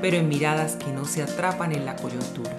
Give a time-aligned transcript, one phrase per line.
[0.00, 2.52] pero en miradas que no se atrapan en la coyuntura.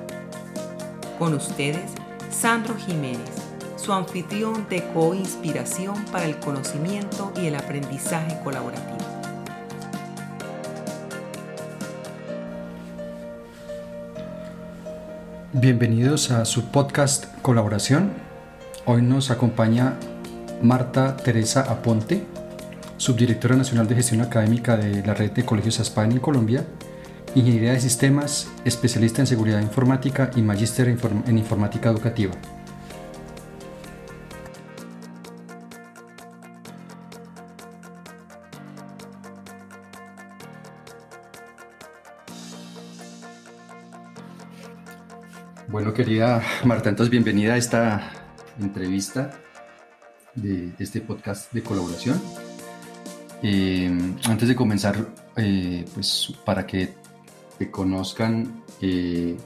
[1.20, 1.91] Con ustedes,
[2.30, 3.32] Sandro Jiménez,
[3.76, 8.98] su anfitrión de co-inspiración para el conocimiento y el aprendizaje colaborativo.
[15.53, 18.12] Bienvenidos a su podcast Colaboración.
[18.86, 19.95] Hoy nos acompaña
[20.62, 22.23] Marta Teresa Aponte,
[22.97, 26.66] subdirectora nacional de gestión académica de la red de colegios ASPAN en Colombia,
[27.36, 32.34] ingeniería de sistemas, especialista en seguridad informática y magíster en informática educativa.
[45.67, 48.12] Bueno, querida Marta, entonces bienvenida a esta
[48.59, 49.31] entrevista
[50.34, 52.22] de este podcast de colaboración.
[53.44, 54.95] Eh, antes de comenzar,
[55.36, 56.95] eh, pues para que
[57.58, 59.38] te conozcan, eh,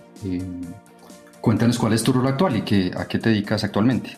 [1.40, 4.18] cuéntanos cuál es tu rol actual y qué, a qué te dedicas actualmente.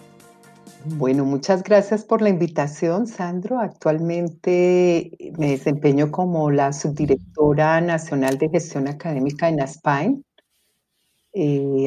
[0.85, 3.59] Bueno, muchas gracias por la invitación, Sandro.
[3.59, 10.25] Actualmente me desempeño como la subdirectora nacional de gestión académica en ASPAIN,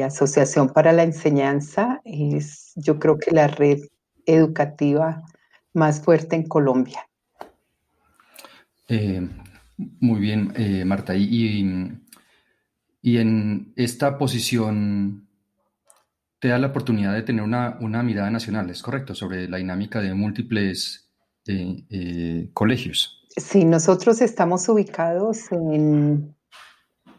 [0.03, 2.01] Asociación para la Enseñanza.
[2.05, 3.81] Es, yo creo que la red
[4.25, 5.23] educativa
[5.73, 7.07] más fuerte en Colombia.
[8.89, 9.29] Eh,
[9.77, 11.15] muy bien, eh, Marta.
[11.15, 11.99] Y,
[13.01, 15.27] y, en esta posición
[16.39, 19.15] te da la oportunidad de tener una, mirada nacional, ¿es correcto?
[19.15, 21.09] Sobre la dinámica de múltiples
[21.47, 23.25] eh, colegios.
[23.37, 26.35] Sí, nosotros estamos ubicados en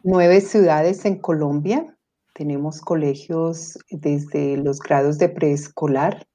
[0.03, 1.97] nueve ciudades en Colombia.
[2.35, 6.28] Tenemos colegios desde los grados de preescolar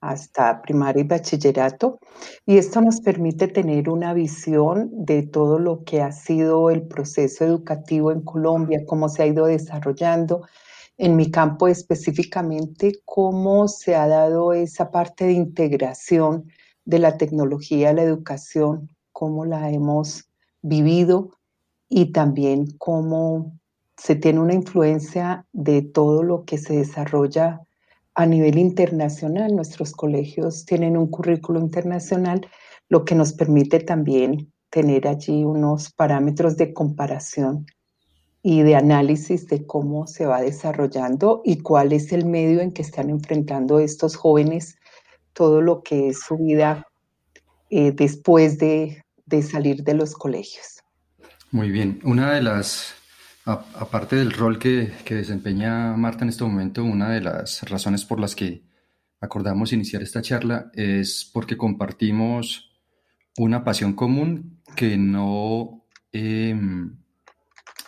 [0.00, 1.98] hasta primaria y bachillerato.
[2.46, 7.44] Y esto nos permite tener una visión de todo lo que ha sido el proceso
[7.44, 10.42] educativo en Colombia, cómo se ha ido desarrollando.
[10.96, 16.50] En mi campo específicamente, cómo se ha dado esa parte de integración
[16.84, 20.28] de la tecnología a la educación, cómo la hemos
[20.62, 21.30] vivido
[21.88, 23.58] y también cómo
[23.96, 27.60] se tiene una influencia de todo lo que se desarrolla
[28.14, 29.54] a nivel internacional.
[29.54, 32.46] Nuestros colegios tienen un currículo internacional,
[32.88, 37.66] lo que nos permite también tener allí unos parámetros de comparación
[38.42, 42.82] y de análisis de cómo se va desarrollando y cuál es el medio en que
[42.82, 44.78] están enfrentando estos jóvenes
[45.32, 46.86] todo lo que es su vida
[47.68, 50.82] eh, después de, de salir de los colegios.
[51.50, 52.94] Muy bien, una de las
[53.52, 58.34] aparte del rol que, desempeña Marta en este momento, una de las razones por las
[58.34, 58.62] que
[59.20, 62.72] acordamos iniciar esta charla es porque compartimos
[63.36, 66.96] una pasión común que no, em,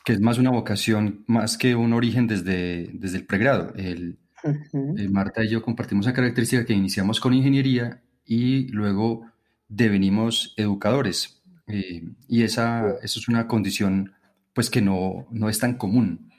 [0.05, 3.73] que es más una vocación, más que un origen desde, desde el pregrado.
[3.77, 9.27] El, eh, Marta y yo compartimos esa característica que iniciamos con ingeniería y luego
[9.69, 11.43] devenimos educadores.
[11.69, 14.13] Eh, y esa, eso es una condición
[14.55, 16.31] pues que no, no es tan común.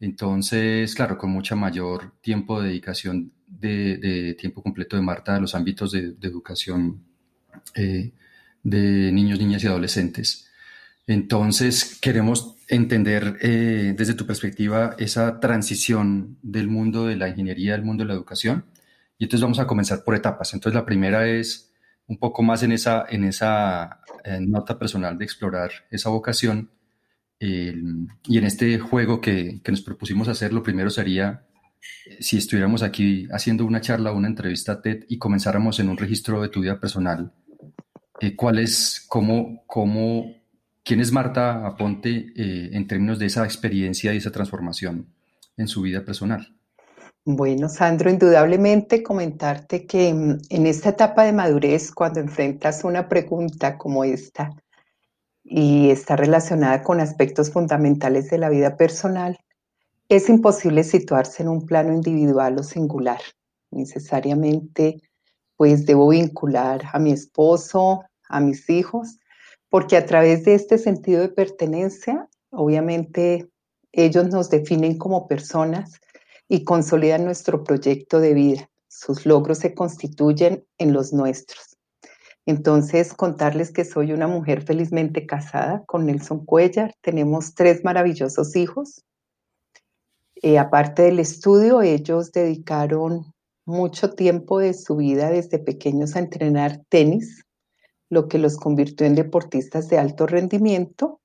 [0.00, 5.54] Entonces, claro, con mucha mayor tiempo de dedicación de, tiempo completo de Marta a los
[5.54, 7.04] ámbitos de, educación
[7.74, 8.12] eh,
[8.62, 10.50] de niños, niñas y adolescentes.
[11.06, 17.84] Entonces, queremos entender eh, desde tu perspectiva esa transición del mundo de la ingeniería al
[17.84, 18.64] mundo de la educación.
[19.18, 20.52] Y entonces vamos a comenzar por etapas.
[20.52, 21.72] Entonces, la primera es
[22.08, 26.70] un poco más en esa, en esa eh, nota personal de explorar esa vocación
[27.38, 31.46] y en este juego que, que, nos propusimos hacer, lo primero sería
[32.06, 36.42] eh, si estuviéramos aquí haciendo una charla una entrevista TED y comenzáramos en un registro
[36.42, 37.32] de tu vida personal.
[38.20, 40.34] Eh, ¿Cuál es, cómo, cómo,
[40.82, 45.06] quién es Marta Aponte eh, en términos de esa experiencia y esa transformación
[45.56, 46.54] en su vida personal?
[47.24, 53.76] Bueno, Sandro, indudablemente comentarte que mm, en esta etapa de madurez, cuando enfrentas una pregunta
[53.76, 54.54] como esta,
[55.48, 59.38] y está relacionada con aspectos fundamentales de la vida personal,
[60.08, 63.20] es imposible situarse en un plano individual o singular.
[63.70, 65.00] Necesariamente,
[65.56, 69.18] pues debo vincular a mi esposo, a mis hijos,
[69.68, 73.50] porque a través de este sentido de pertenencia Obviamente
[73.92, 76.00] ellos nos definen como personas
[76.48, 78.70] y consolidan nuestro proyecto de vida.
[78.88, 81.75] Sus logros se constituyen en los nuestros.
[82.46, 86.94] Entonces, contarles que soy una mujer felizmente casada con Nelson Cuellar.
[87.02, 89.04] Tenemos tres maravillosos hijos.
[90.36, 93.32] Eh, aparte del estudio, ellos dedicaron
[93.64, 97.44] mucho tiempo de su vida desde pequeños a entrenar tenis,
[98.08, 101.20] lo que los convirtió en deportistas de alto rendimiento.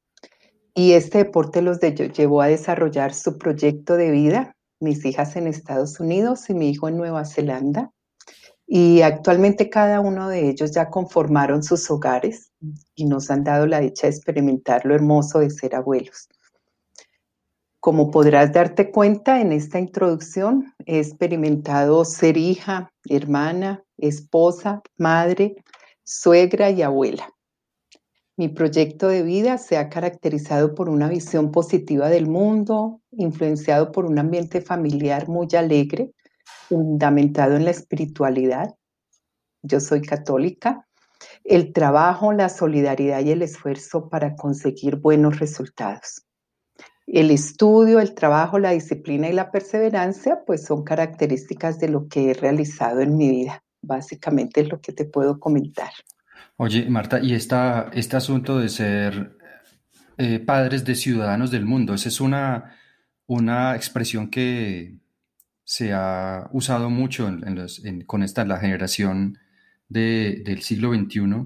[0.73, 5.99] Y este deporte los llevó a desarrollar su proyecto de vida, mis hijas en Estados
[5.99, 7.91] Unidos y mi hijo en Nueva Zelanda.
[8.73, 12.53] Y actualmente cada uno de ellos ya conformaron sus hogares
[12.95, 16.29] y nos han dado la dicha de experimentar lo hermoso de ser abuelos.
[17.81, 25.57] Como podrás darte cuenta en esta introducción, he experimentado ser hija, hermana, esposa, madre,
[26.05, 27.27] suegra y abuela.
[28.37, 34.05] Mi proyecto de vida se ha caracterizado por una visión positiva del mundo, influenciado por
[34.05, 36.13] un ambiente familiar muy alegre,
[36.67, 38.75] fundamentado en la espiritualidad.
[39.61, 40.87] Yo soy católica.
[41.43, 46.23] El trabajo, la solidaridad y el esfuerzo para conseguir buenos resultados.
[47.07, 52.31] El estudio, el trabajo, la disciplina y la perseverancia, pues son características de lo que
[52.31, 53.63] he realizado en mi vida.
[53.81, 55.91] Básicamente es lo que te puedo comentar.
[56.57, 59.35] Oye, Marta, y esta, este asunto de ser
[60.17, 62.77] eh, padres de ciudadanos del mundo, esa es una,
[63.25, 65.00] una expresión que
[65.71, 67.33] se ha usado mucho
[68.05, 69.37] con esta, la generación
[69.87, 71.45] del siglo XXI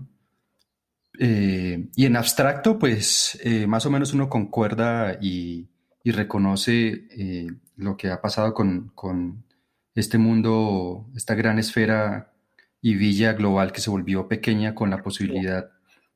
[1.19, 5.69] eh, y en abstracto, pues eh, más o menos uno concuerda y,
[6.05, 9.45] reconoce eh, lo que ha pasado con,
[9.93, 12.33] este mundo, esta gran esfera
[12.81, 15.69] y villa global que se volvió pequeña con la posibilidad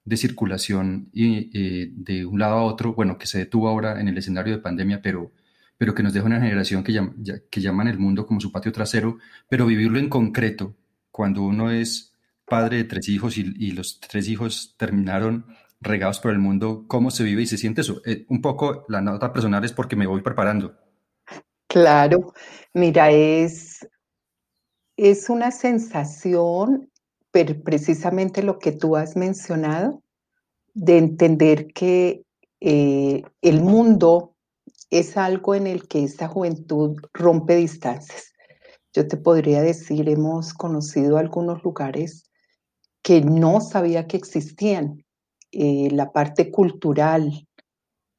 [0.04, 4.18] de circulación y, de un lado a otro, bueno, que se detuvo ahora en el
[4.18, 5.32] escenario de pandemia, pero,
[5.80, 6.94] pero que nos deja una generación que,
[7.50, 9.18] que llaman el mundo como su patio trasero,
[9.48, 10.76] pero vivirlo en concreto,
[11.10, 12.14] cuando uno es
[12.46, 15.46] padre de tres hijos y, los tres hijos terminaron
[15.80, 18.02] regados por el mundo, ¿cómo se vive y se siente eso?
[18.06, 20.76] Eh, un poco la nota personal es porque me voy preparando.
[21.68, 22.34] Claro,
[22.74, 23.88] mira, es,
[24.98, 26.92] es una sensación,
[27.32, 30.04] precisamente lo que tú has mencionado,
[30.74, 32.24] de entender que
[32.60, 34.36] eh, el mundo
[34.90, 38.34] es algo en el que esta juventud rompe distancias.
[38.94, 42.24] Yo te podría decir, hemos conocido algunos lugares
[43.04, 45.06] que no sabía que existían,
[45.52, 47.48] eh, la parte cultural,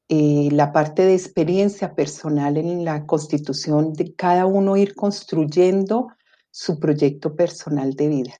[0.09, 6.09] eh, la parte de experiencia personal en la constitución de cada uno ir construyendo
[6.49, 8.33] su proyecto personal de vida.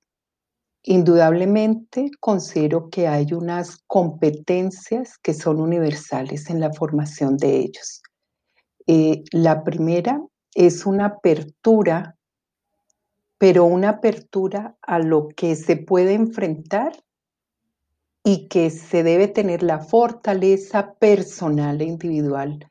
[0.84, 8.02] Indudablemente considero que hay unas competencias que son universales en la formación de ellos.
[8.88, 10.22] Eh, la primera
[10.54, 12.16] es una apertura
[13.42, 16.94] pero una apertura a lo que se puede enfrentar
[18.24, 22.70] y que se debe tener la fortaleza personal e individual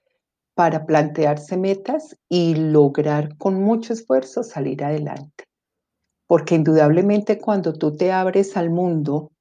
[0.54, 5.42] para plantearse metas y lograr con mucho esfuerzo salir adelante.
[6.28, 9.32] Porque indudablemente cuando tú te abres al mundo,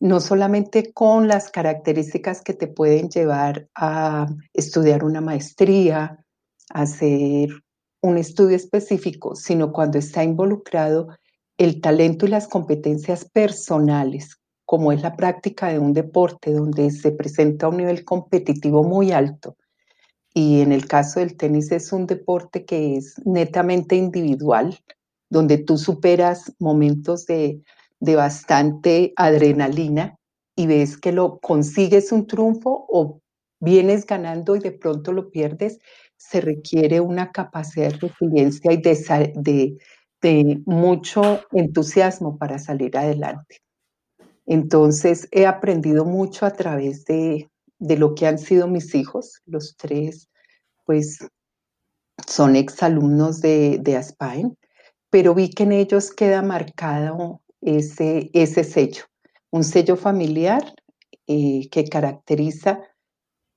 [0.00, 6.24] no solamente con las características que te pueden llevar a estudiar una maestría,
[6.70, 7.50] a hacer
[8.00, 11.08] un estudio específico, sino cuando está involucrado
[11.56, 17.12] el talento y las competencias personales, como es la práctica de un deporte donde se
[17.12, 19.56] presenta un nivel competitivo muy alto.
[20.34, 24.78] Y en el caso del tenis es un deporte que es netamente individual,
[25.28, 27.60] donde tú superas momentos de,
[28.02, 30.16] de bastante adrenalina
[30.56, 33.20] y ves que lo consigues un triunfo o
[33.60, 35.78] vienes ganando y de pronto lo pierdes
[36.16, 39.78] se requiere una capacidad de resiliencia y de,
[40.20, 43.58] de, mucho entusiasmo para salir adelante.
[44.46, 49.76] Entonces he aprendido mucho a través de, de, lo que han sido mis hijos, los
[49.76, 50.28] tres,
[50.84, 51.18] pues
[52.26, 54.56] son exalumnos de, de Aspain,
[55.08, 59.04] pero vi que en ellos queda marcado ese, ese sello,
[59.50, 60.74] un sello familiar
[61.26, 62.80] eh, que caracteriza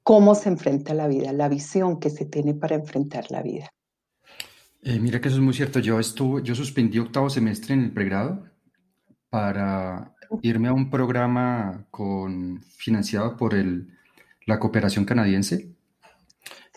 [0.03, 3.69] cómo se enfrenta la vida, la visión que se tiene para enfrentar la vida.
[4.83, 5.79] Eh, mira que eso es muy cierto.
[5.79, 8.45] Yo, estuve, yo suspendí octavo semestre en el pregrado
[9.29, 13.89] para irme a un programa con, financiado por el,
[14.45, 15.75] la cooperación canadiense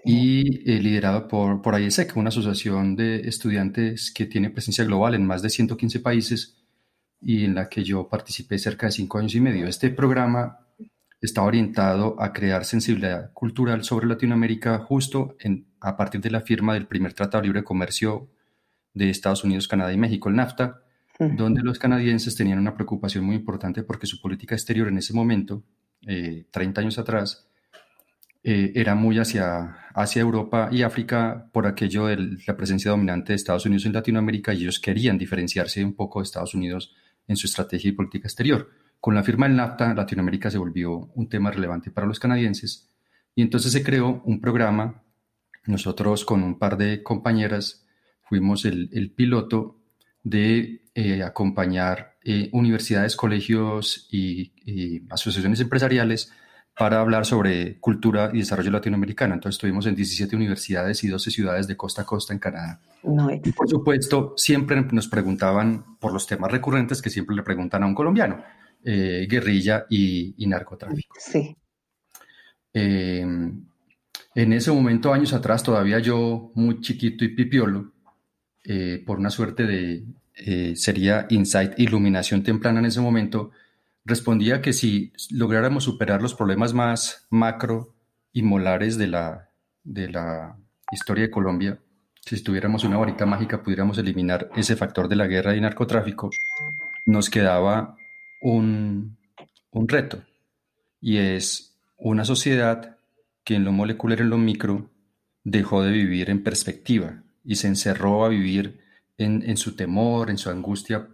[0.04, 5.26] y eh, liderado por, por IESEC, una asociación de estudiantes que tiene presencia global en
[5.26, 6.57] más de 115 países
[7.20, 9.66] y en la que yo participé cerca de cinco años y medio.
[9.66, 10.60] Este programa
[11.20, 16.74] está orientado a crear sensibilidad cultural sobre Latinoamérica justo en, a partir de la firma
[16.74, 18.28] del primer Tratado de Libre Comercio
[18.94, 20.82] de Estados Unidos, Canadá y México, el NAFTA,
[21.18, 25.64] donde los canadienses tenían una preocupación muy importante porque su política exterior en ese momento,
[26.00, 27.48] 30 eh, años atrás,
[28.44, 33.36] eh, era muy hacia, hacia Europa y África por aquello de la presencia dominante de
[33.36, 36.94] Estados Unidos en Latinoamérica y ellos querían diferenciarse un poco de Estados Unidos
[37.28, 38.70] en su estrategia y política exterior.
[39.00, 42.90] Con la firma del NAFTA, Latinoamérica se volvió un tema relevante para los canadienses
[43.34, 45.04] y entonces se creó un programa.
[45.66, 47.86] Nosotros con un par de compañeras
[48.22, 49.80] fuimos el, piloto
[50.24, 54.52] de eh, acompañar eh, universidades, colegios y,
[55.10, 56.32] asociaciones empresariales
[56.78, 59.34] para hablar sobre cultura y desarrollo latinoamericano.
[59.34, 62.80] Entonces estuvimos en 17 universidades y 12 ciudades de costa a costa en Canadá.
[63.42, 67.86] y por supuesto, siempre nos preguntaban por los temas recurrentes que siempre le preguntan a
[67.86, 68.42] un colombiano.
[68.84, 71.16] Eh, guerrilla y, narcotráfico.
[71.18, 71.56] Sí.
[72.72, 73.64] Em,
[74.34, 77.92] en ese momento, años atrás, todavía yo muy chiquito y pipiolo,
[78.64, 80.04] eh, por una suerte de,
[80.36, 83.50] eh, sería insight, iluminación temprana en ese momento,
[84.08, 87.94] respondía que si lográramos superar los problemas más macro
[88.32, 89.50] y molares de la,
[89.84, 90.56] de la
[90.90, 91.78] historia de Colombia,
[92.24, 96.30] si tuviéramos una varita mágica pudiéramos eliminar ese factor de la guerra y narcotráfico,
[97.06, 97.96] nos quedaba
[98.42, 99.16] un,
[99.72, 100.22] reto.
[101.00, 102.98] Y es una sociedad
[103.44, 104.90] que en lo molecular, en lo micro,
[105.44, 108.80] dejó de vivir en perspectiva y se encerró a vivir
[109.16, 111.08] en, su temor, en su angustia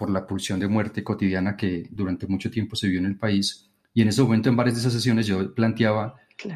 [0.00, 3.70] por la pulsión de muerte cotidiana que durante mucho tiempo se vio en el país.
[3.92, 6.14] Y en ese momento, en varias de esas sesiones, yo planteaba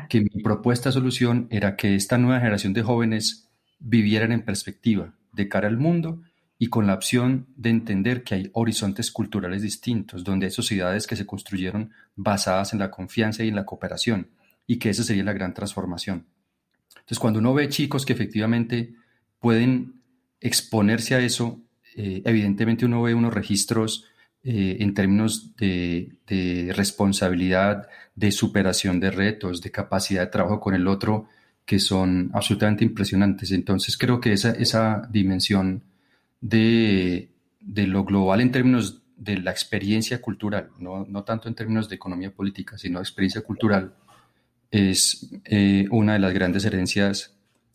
[0.09, 5.13] que mi propuesta de solución era que esta nueva generación de jóvenes vivieran en perspectiva
[5.35, 6.23] de cara al mundo
[6.59, 11.15] y con la opción de entender que hay horizontes culturales distintos, donde hay sociedades que
[11.15, 14.31] se construyeron basadas en la confianza y en la cooperación,
[14.67, 16.25] y que esa sería la gran transformación.
[16.95, 18.95] Entonces, cuando uno ve chicos que efectivamente
[19.39, 20.01] pueden
[20.41, 21.61] exponerse a eso,
[21.97, 24.05] eh, evidentemente uno ve unos registros
[24.43, 26.19] eh, en términos de,
[26.75, 31.29] responsabilidad, de superación de retos, de capacidad de trabajo con el otro,
[31.65, 33.53] que son absolutamente impresionantes.
[33.53, 35.85] Entonces, creo que esa, esa dimensión
[36.41, 42.31] de, lo global en términos de la experiencia cultural, no, tanto en términos de economía
[42.35, 43.95] política, sino experiencia cultural,
[44.71, 47.35] es eh, una de las grandes herencias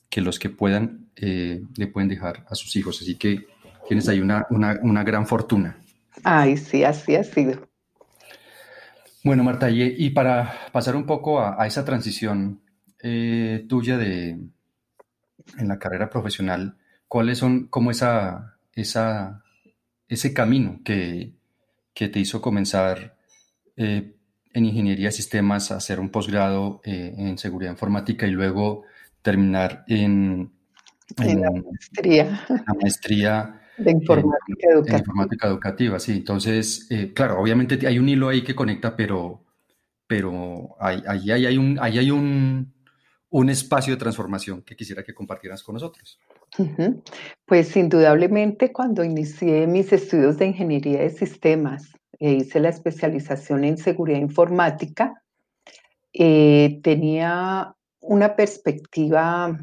[0.09, 3.01] que los que puedan le pueden dejar a sus hijos.
[3.01, 3.45] Así que
[3.89, 5.75] tienes ahí una, gran fortuna.
[6.23, 7.67] Ay, sí, así ha sido.
[9.23, 12.61] Bueno, Marta, y, para pasar un poco a, esa transición
[13.01, 14.37] eh, tuya de,
[15.57, 16.77] en la carrera profesional,
[17.07, 19.43] ¿cuáles son como esa esa,
[20.07, 21.33] ese camino que,
[21.93, 23.17] te hizo comenzar
[23.75, 24.15] eh,
[24.53, 28.83] en ingeniería de sistemas, hacer un posgrado eh, en seguridad informática y luego
[29.21, 30.53] terminar en,
[31.17, 32.45] la maestría.
[32.47, 34.99] La maestría de informática educativa.
[34.99, 36.13] informática educativa, sí.
[36.13, 39.43] Entonces, eh, claro, obviamente hay un hilo ahí que conecta, pero,
[40.07, 42.73] pero ahí, hay, un, ahí hay un,
[43.29, 46.19] un espacio de transformación que quisiera que compartieras con nosotros.
[47.45, 53.77] Pues indudablemente cuando inicié mis estudios de ingeniería de sistemas e hice la especialización en
[53.77, 55.21] seguridad informática,
[56.11, 59.57] eh, tenía una perspectiva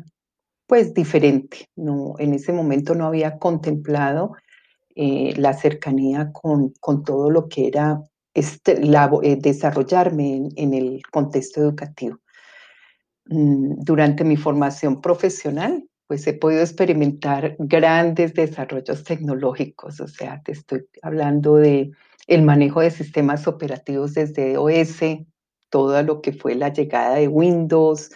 [0.67, 1.71] pues diferente.
[1.77, 4.33] No, en ese momento no había contemplado
[4.95, 6.73] eh, la cercanía con,
[7.05, 8.03] todo lo que era
[8.35, 12.19] este, eh, desarrollarme en, el contexto educativo.
[13.27, 20.53] Mm, durante mi formación profesional, pues he podido experimentar grandes desarrollos tecnológicos, o sea, te
[20.53, 21.91] estoy hablando de
[22.29, 25.01] el manejo de sistemas operativos desde OS,
[25.69, 28.11] todo lo que fue la llegada de Windows,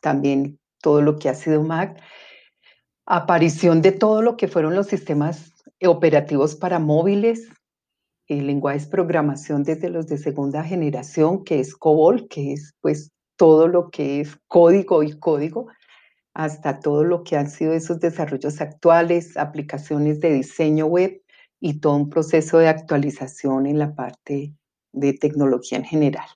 [0.00, 1.98] también todo lo que ha sido Mac,
[3.06, 7.48] aparición de todo lo que fueron los sistemas operativos para móviles,
[8.28, 13.12] el lenguaje de programación desde los de segunda generación, que es COBOL, que es pues
[13.36, 15.68] todo lo que es código y código,
[16.34, 21.22] hasta todo lo que han sido esos desarrollos actuales, aplicaciones de diseño web
[21.60, 24.52] y todo un proceso de actualización en la parte
[24.92, 26.26] de tecnología en general.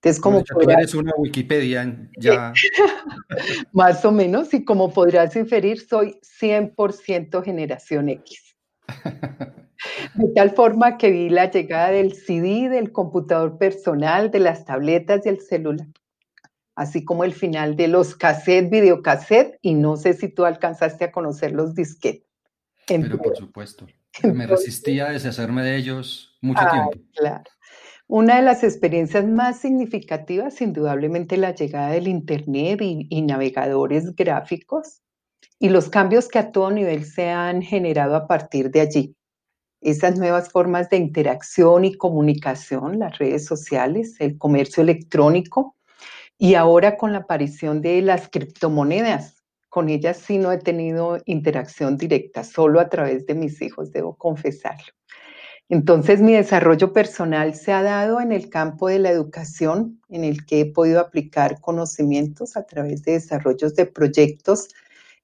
[0.00, 2.52] Entonces, como eres una Wikipedia ya.
[3.72, 8.56] Más o menos, y como podrás inferir, soy 100% generación X.
[10.14, 15.24] De tal forma que vi la llegada del CD, del computador personal, de las tabletas
[15.24, 15.86] y el celular
[16.78, 21.10] así como el final de los cassettes, videocassette, y no sé si tú alcanzaste a
[21.10, 22.22] conocer los disquetes.
[22.86, 23.88] Pero por supuesto,
[24.22, 26.92] me resistía a deshacerme de ellos mucho tiempo.
[27.16, 27.50] Claro.
[28.10, 35.02] Una de las experiencias más significativas, indudablemente, la llegada del Internet y, navegadores gráficos
[35.58, 39.14] y los cambios que a todo nivel se han generado a partir de allí.
[39.82, 45.76] Esas nuevas formas de interacción y comunicación, las redes sociales, el comercio electrónico
[46.38, 49.44] y ahora con la aparición de las criptomonedas.
[49.68, 54.16] Con ellas sí no he tenido interacción directa, solo a través de mis hijos, debo
[54.16, 54.97] confesarlo.
[55.70, 60.46] Entonces mi desarrollo personal se ha dado en el campo de la educación, en el
[60.46, 64.68] que he podido aplicar conocimientos a través de desarrollos de proyectos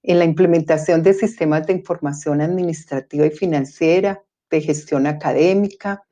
[0.02, 6.04] en la implementación de sistemas de información administrativa y financiera, de gestión académica.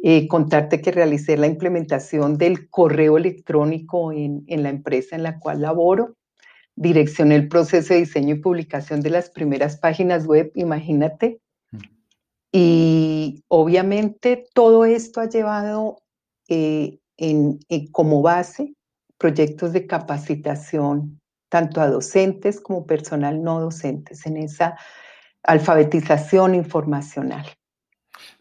[0.00, 5.40] Eh, contarte que realicé la implementación del correo electrónico en, en la empresa en la
[5.40, 6.14] cual laboro.
[6.76, 11.40] Direccioné el proceso de diseño y publicación de las primeras páginas web, imagínate,
[12.52, 16.02] y obviamente todo esto ha llevado
[16.48, 17.58] eh, en,
[17.92, 18.74] como base
[19.18, 24.78] proyectos de capacitación tanto a docentes como personal no docentes en esa
[25.42, 27.46] alfabetización informacional.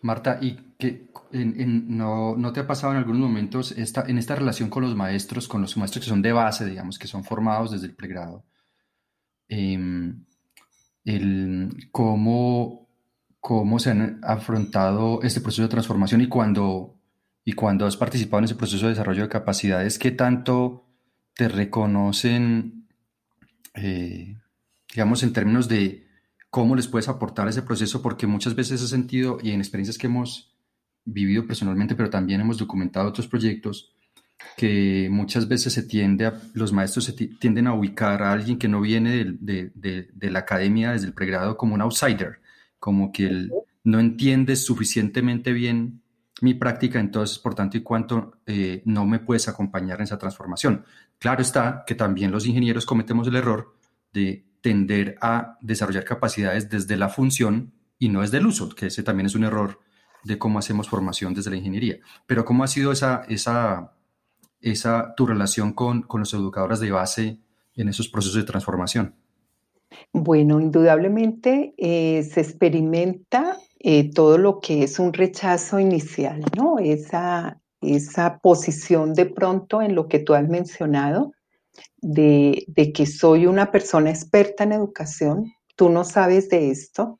[0.02, 4.84] Marta, ¿y que no, te ha pasado en algunos momentos esta, en esta relación con
[4.84, 7.96] los maestros, con los maestros que son de base, digamos, que son formados desde el
[7.96, 8.46] pregrado?
[9.48, 10.26] Em,
[11.06, 12.87] el, ¿Cómo
[13.39, 17.00] cómo se han afrontado este proceso de transformación y cuando,
[17.46, 20.86] y cuando has participado en ese proceso de desarrollo de capacidades, ¿qué tanto
[21.34, 22.88] te reconocen,
[23.75, 24.38] eh,
[24.91, 26.08] digamos, en términos de
[26.50, 28.01] cómo les puedes aportar ese proceso?
[28.01, 30.56] Porque muchas veces he sentido, y en experiencias que hemos
[31.06, 33.94] vivido personalmente, pero también hemos documentado otros proyectos,
[34.56, 38.82] que muchas veces se tiende a, los maestros tienden a ubicar a alguien que no
[38.82, 42.39] viene de, de, de la academia desde el pregrado como un outsider
[42.80, 43.52] como que él
[43.84, 46.02] no entiende suficientemente bien
[46.42, 50.86] mi práctica, entonces por tanto y cuanto eh, no me puedes acompañar en esa transformación.
[51.20, 53.76] Claro está que también los ingenieros cometemos el error
[54.13, 59.04] de tender a desarrollar capacidades desde la función y no desde el uso, que ese
[59.04, 59.80] también es un error
[60.24, 61.98] de cómo hacemos formación desde la ingeniería.
[62.26, 63.94] Pero ¿cómo ha sido esa, esa,
[64.62, 67.40] esa tu relación con, con los educadores de base
[67.76, 69.16] en esos procesos de transformación?
[70.12, 76.80] Bueno, indudablemente eh, se experimenta eh, todo lo que es un rechazo inicial, ¿no?
[76.80, 81.32] Esa, esa posición de pronto en lo que tú has mencionado,
[82.00, 87.19] de, que soy una persona experta en educación, tú no sabes de esto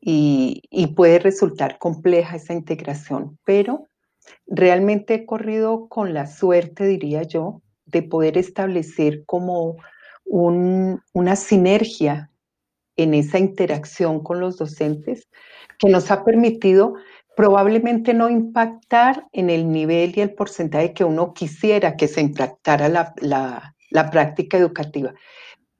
[0.00, 3.86] y, y puede resultar compleja esa integración, pero
[4.46, 9.76] realmente he corrido con la suerte, diría yo, de poder establecer como
[10.28, 12.30] una sinergia
[12.96, 15.28] en esa interacción con los docentes
[15.78, 16.94] que nos ha permitido
[17.36, 22.88] probablemente no impactar en el nivel y el porcentaje que uno quisiera que se impactara
[22.88, 25.14] la, práctica educativa,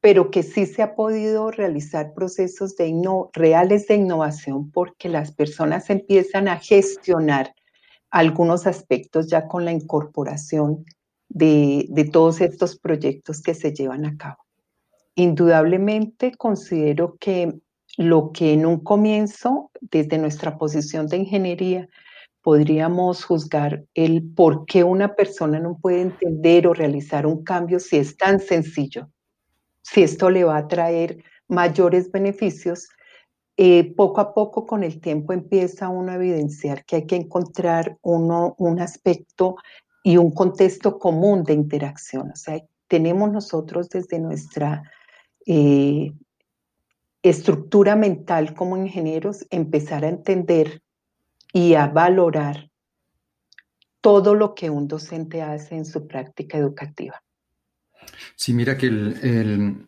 [0.00, 2.94] pero que sí se ha podido realizar procesos de
[3.32, 7.52] reales de innovación porque las personas empiezan a gestionar
[8.10, 10.84] algunos aspectos ya con la incorporación
[11.28, 14.44] de, todos estos proyectos que se llevan a cabo.
[15.14, 17.54] Indudablemente considero que
[17.96, 21.88] lo que en un comienzo, desde nuestra posición de ingeniería,
[22.42, 27.96] podríamos juzgar el por qué una persona no puede entender o realizar un cambio si
[27.96, 29.10] es tan sencillo,
[29.82, 32.88] si esto le va a traer mayores beneficios,
[33.56, 37.98] eh, poco a poco con el tiempo empieza uno a evidenciar que hay que encontrar
[38.02, 39.56] uno, un aspecto
[40.08, 42.30] y un contexto común de interacción.
[42.30, 44.90] O sea, tenemos nosotros desde nuestra
[45.44, 46.14] eh,
[47.22, 50.80] estructura mental como ingenieros empezar a entender
[51.52, 52.70] y a valorar
[54.00, 57.22] todo lo que un docente hace en su práctica educativa.
[58.34, 59.84] Sí, mira que el,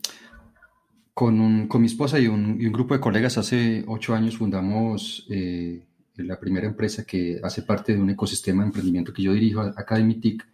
[1.14, 6.38] con, con, mi esposa y un, grupo de colegas hace ocho años fundamos eh, la
[6.38, 10.46] primera empresa que hace parte de un ecosistema de emprendimiento que yo dirijo, Academitic.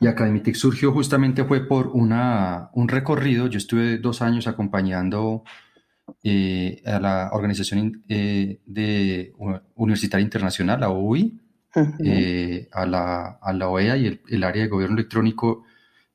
[0.00, 3.48] Y Academitic surgió justamente fue por una, un recorrido.
[3.48, 5.42] Yo estuve dos años acompañando
[6.22, 9.32] eh, a la Organización eh, de
[9.74, 11.40] Universitaria Internacional, la OUI,
[12.04, 15.64] eh, a, la, a, la, OEA y el, área de gobierno electrónico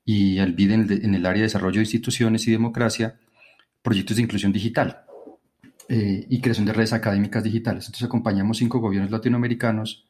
[0.03, 3.19] y el BID en el, en el área de desarrollo de instituciones y democracia,
[3.81, 5.03] proyectos de inclusión digital.
[5.89, 7.85] Eh, y creación de redes académicas digitales.
[7.85, 10.07] Entonces acompañamos cinco gobiernos latinoamericanos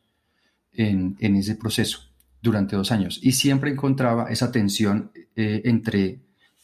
[0.72, 2.00] en, en ese proceso
[2.42, 3.20] durante dos años.
[3.24, 6.20] Y siempre encontraba esa tensión eh, entre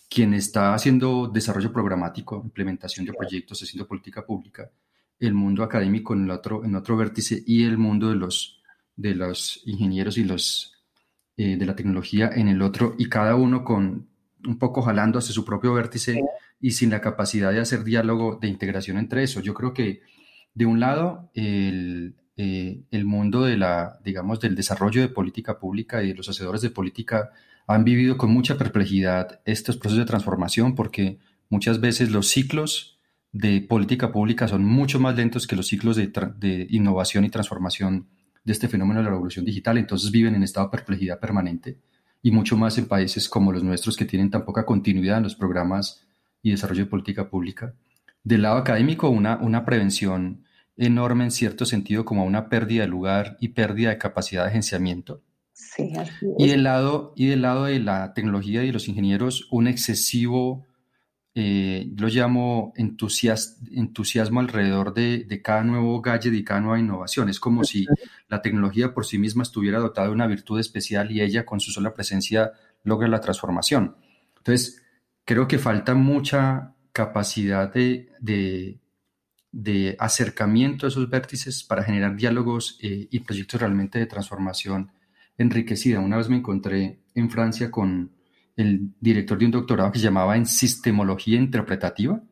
[0.10, 4.69] quien está haciendo desarrollo programático, implementación de proyectos, haciendo política pública,
[5.19, 8.62] el mundo académico en el otro, en otro vértice y el mundo de los,
[8.95, 10.74] de los ingenieros y los
[11.38, 14.08] eh, de la tecnología en el otro y cada uno con
[14.45, 16.22] un poco jalando hacia su propio vértice
[16.60, 19.39] y sin la capacidad de hacer diálogo de integración entre eso.
[19.39, 20.02] Yo creo que
[20.54, 26.04] de un lado el, eh, el mundo de la, digamos, del desarrollo de política pública
[26.04, 27.32] y de los hacedores de política
[27.67, 31.19] han vivido con mucha perplejidad estos procesos de transformación porque
[31.50, 32.98] muchas veces los ciclos
[33.32, 38.08] de política pública son mucho más lentos que los ciclos de, de, innovación y transformación
[38.43, 41.78] de este fenómeno de la revolución digital, entonces viven en estado de perplejidad permanente
[42.24, 45.36] y mucho más en países como los nuestros que tienen tan poca continuidad en los
[45.36, 46.08] programas
[46.41, 47.73] y desarrollo de política pública.
[48.23, 50.45] Del lado académico, una, una prevención
[50.78, 55.21] enorme en cierto sentido como una pérdida de lugar y pérdida de capacidad de agenciamiento.
[55.54, 55.91] Sí,
[56.38, 60.65] Y del, lado, y del lado de la tecnología y de los ingenieros, un excesivo
[61.36, 67.30] eh, lo llamo entusiasmo alrededor de, cada nuevo gadget y cada nueva innovación.
[67.30, 67.86] Es como si
[68.28, 71.71] la tecnología por sí misma estuviera dotada de una virtud especial y ella con su
[71.71, 72.52] sola presencia
[72.84, 73.95] logra la transformación.
[74.38, 74.82] Entonces,
[75.30, 78.80] creo que falta mucha capacidad de,
[80.00, 84.92] acercamiento a esos vértices para generar diálogos eh, y proyectos realmente de transformación
[85.38, 86.00] enriquecida.
[86.00, 88.12] Una vez me encontré en Francia con
[88.56, 92.24] el director de un doctorado que se llamaba en sistemología interpretativa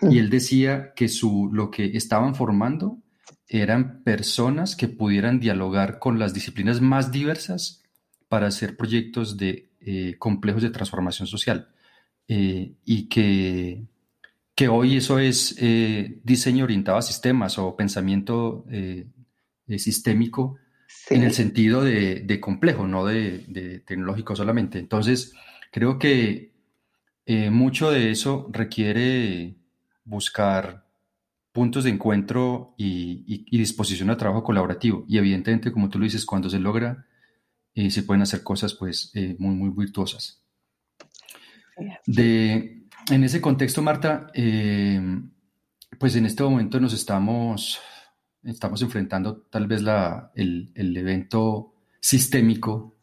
[0.00, 2.98] y él decía que su, lo que estaban formando
[3.46, 7.84] eran personas que pudieran dialogar con las disciplinas más diversas
[8.28, 11.71] para hacer proyectos de eh, complejos de transformación social
[12.28, 13.84] eh, y que,
[14.54, 18.64] que hoy eso es eh, diseño orientado a sistemas o pensamiento
[19.76, 20.56] sistémico
[21.08, 24.78] en el sentido de, complejo, no de, de, tecnológico solamente.
[24.78, 25.34] Entonces,
[25.72, 26.52] Creo que
[27.24, 29.56] eh, mucho de eso requiere
[30.04, 30.86] buscar
[31.50, 35.06] puntos de encuentro y, disposición a trabajo colaborativo.
[35.08, 37.06] Y evidentemente, como tú lo dices, cuando se logra,
[37.74, 40.41] eh, se pueden hacer cosas pues eh, muy, muy virtuosas.
[42.06, 44.28] De, en ese contexto, Marta,
[45.98, 47.80] pues en este momento nos estamos,
[48.44, 52.96] estamos enfrentando tal vez la, el, el evento sistémico,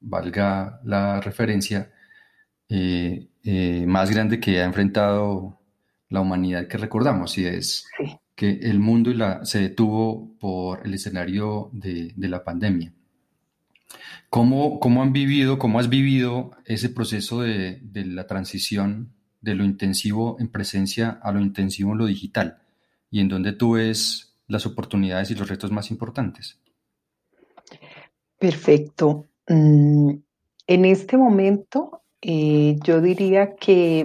[0.00, 1.90] valga la referencia,
[2.68, 5.60] eh, eh, más grande que ha enfrentado
[6.08, 7.86] la humanidad que recordamos, y es
[8.34, 12.92] que el mundo y la, se detuvo por el escenario de, la pandemia.
[14.30, 19.64] ¿Cómo, ¿Cómo, han vivido, cómo has vivido ese proceso de, de, la transición de lo
[19.64, 22.62] intensivo en presencia a lo intensivo en lo digital?
[23.10, 26.58] ¿Y en dónde tú ves las oportunidades y los retos más importantes?
[28.38, 29.26] Perfecto.
[29.48, 30.14] Mm,
[30.66, 34.04] en este momento eh, yo diría que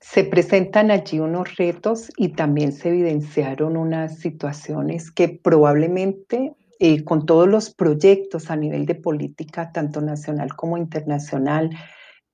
[0.00, 7.26] se presentan allí unos retos y también se evidenciaron unas situaciones que probablemente eh, con
[7.26, 11.70] todos los proyectos a nivel de política, tanto nacional como internacional,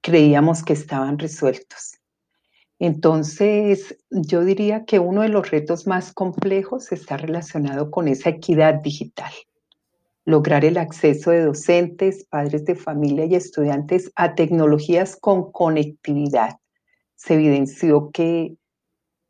[0.00, 1.98] creíamos que estaban resueltos.
[2.78, 8.74] Entonces, yo diría que uno de los retos más complejos está relacionado con esa equidad
[8.74, 9.32] digital
[10.24, 16.58] lograr el acceso de docentes, padres de familia y estudiantes a tecnologías con conectividad.
[17.14, 18.56] Se evidenció que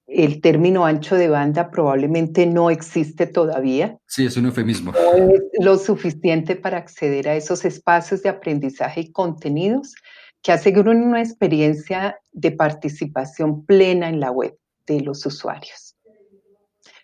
[0.06, 3.98] el término ancho de banda probablemente no existe todavía.
[4.06, 4.92] Sí, es un eufemismo.
[4.92, 9.94] No es lo suficiente para acceder a esos espacios de aprendizaje y contenidos
[10.42, 15.96] que aseguren una experiencia de participación plena en la web de los usuarios.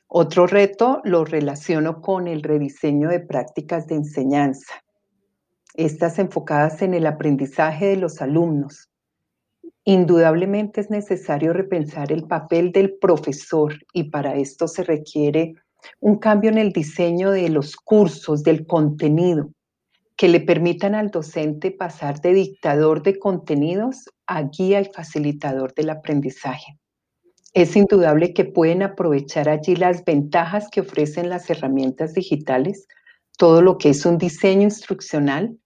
[0.06, 4.74] Otro reto lo relaciono con el rediseño de prácticas de enseñanza,
[5.74, 8.89] estas enfocadas en el aprendizaje de los alumnos.
[9.84, 15.54] Indudablemente es necesario repensar el papel del profesor y para esto se requiere
[16.00, 19.50] un cambio en el diseño de los cursos, del contenido,
[20.16, 25.88] que le permitan al docente pasar de dictador de contenidos a guía y facilitador del
[25.88, 26.78] aprendizaje.
[27.54, 32.86] Es indudable que pueden aprovechar allí las ventajas que ofrecen las herramientas digitales,
[33.38, 35.58] todo lo que es un diseño instruccional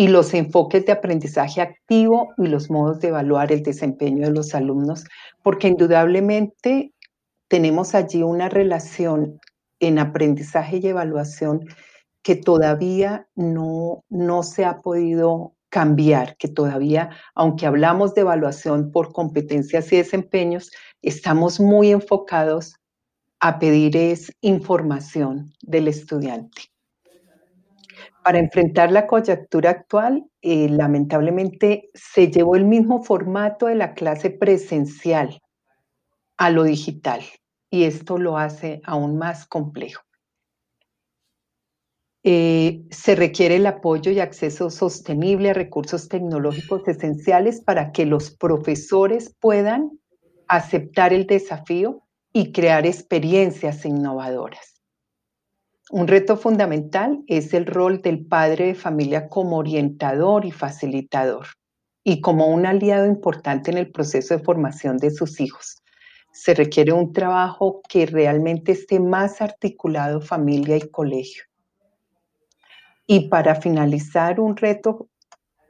[0.00, 4.54] y los enfoques de aprendizaje activo y los modos de evaluar el desempeño de los
[4.54, 5.04] alumnos,
[5.42, 6.94] porque indudablemente
[7.48, 9.38] tenemos allí una relación
[9.78, 11.66] en aprendizaje y evaluación
[12.22, 19.12] que todavía no, no se ha podido cambiar, que todavía, aunque hablamos de evaluación por
[19.12, 20.70] competencias y desempeños,
[21.02, 22.74] estamos muy enfocados
[23.38, 26.69] a pedir es información del estudiante.
[28.22, 34.30] Para enfrentar la coyuntura actual, eh, lamentablemente se llevó el mismo formato de la clase
[34.30, 35.40] presencial
[36.36, 37.22] a lo digital
[37.70, 40.02] y esto lo hace aún más complejo.
[42.22, 48.30] Eh, se requiere el apoyo y acceso sostenible a recursos tecnológicos esenciales para que los
[48.30, 49.98] profesores puedan
[50.46, 52.02] aceptar el desafío
[52.34, 54.69] y crear experiencias innovadoras.
[55.92, 61.48] Un reto fundamental es el rol del padre de familia como orientador y facilitador
[62.04, 65.82] y como un aliado importante en el proceso de formación de sus hijos.
[66.32, 71.42] Se requiere un trabajo que realmente esté más articulado familia y colegio.
[73.08, 75.08] Y para finalizar, un reto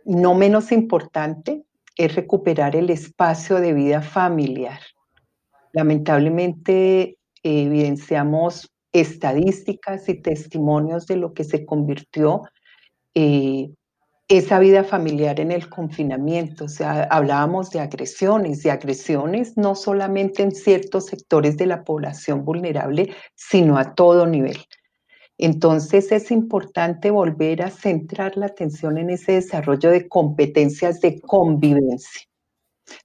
[0.05, 1.65] no menos importante
[1.97, 4.81] es recuperar el espacio de vida familiar.
[5.73, 12.43] Lamentablemente evidenciamos estadísticas y testimonios de lo que se convirtió
[13.15, 13.71] eh,
[14.29, 16.67] esa vida familiar en el confinamiento.
[16.67, 22.45] O sea, hablábamos de agresiones, de agresiones no solamente en ciertos sectores de la población
[22.45, 24.57] vulnerable, sino a todo nivel.
[25.37, 32.23] Entonces es importante volver a centrar la atención en ese desarrollo de competencias de convivencia,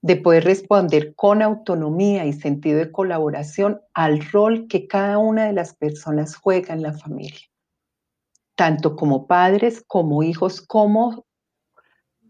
[0.01, 5.53] de poder responder con autonomía y sentido de colaboración al rol que cada una de
[5.53, 7.47] las personas juega en la familia,
[8.55, 11.25] tanto como padres, como hijos, como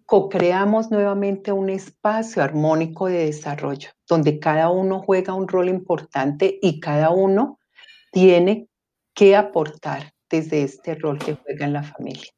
[0.06, 6.80] co-creamos nuevamente un espacio armónico de desarrollo, donde cada uno juega un rol importante y
[6.80, 7.60] cada uno
[8.12, 8.68] tiene
[9.16, 12.35] qué aportar desde este rol que juega en la familia.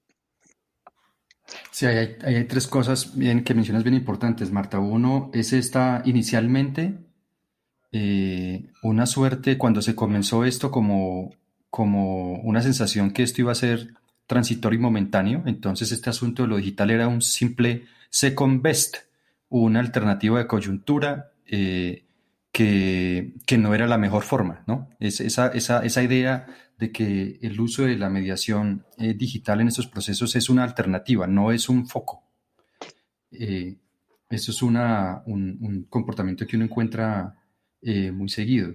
[1.72, 3.14] Sí, hay, tres cosas
[3.46, 4.80] que mencionas bien importantes, Marta.
[4.80, 6.98] Uno es esta, inicialmente,
[7.92, 11.34] eh, una suerte cuando se comenzó esto como,
[11.70, 13.94] como una sensación que esto iba a ser
[14.26, 15.44] transitorio y momentáneo.
[15.46, 18.98] Entonces este asunto de lo digital era un simple second best,
[19.50, 22.07] una alternativa de coyuntura eh,
[22.58, 24.64] que, que, no era la mejor forma.
[24.66, 24.90] ¿no?
[25.00, 26.48] Es, esa, esa, esa idea
[26.80, 31.28] de que el uso de la mediación eh, digital en estos procesos es una alternativa,
[31.28, 32.24] no es un foco.
[33.30, 33.78] Eh,
[34.32, 37.36] eso es una, un, comportamiento que uno encuentra
[37.80, 38.74] eh, muy seguido.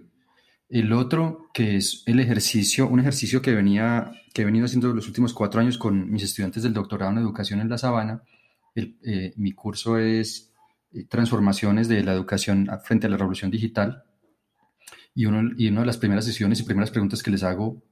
[0.69, 5.09] El otro, que es el ejercicio, un ejercicio que, venía, que he venido haciendo los
[5.09, 8.23] últimos cuatro años con mis estudiantes del doctorado en educación en La Sabana.
[9.35, 10.52] mi curso es
[11.09, 14.05] Transformaciones de la Educación frente a la Revolución Digital.
[15.15, 17.83] Y, uno, y una de las primeras sesiones y primeras preguntas que les hago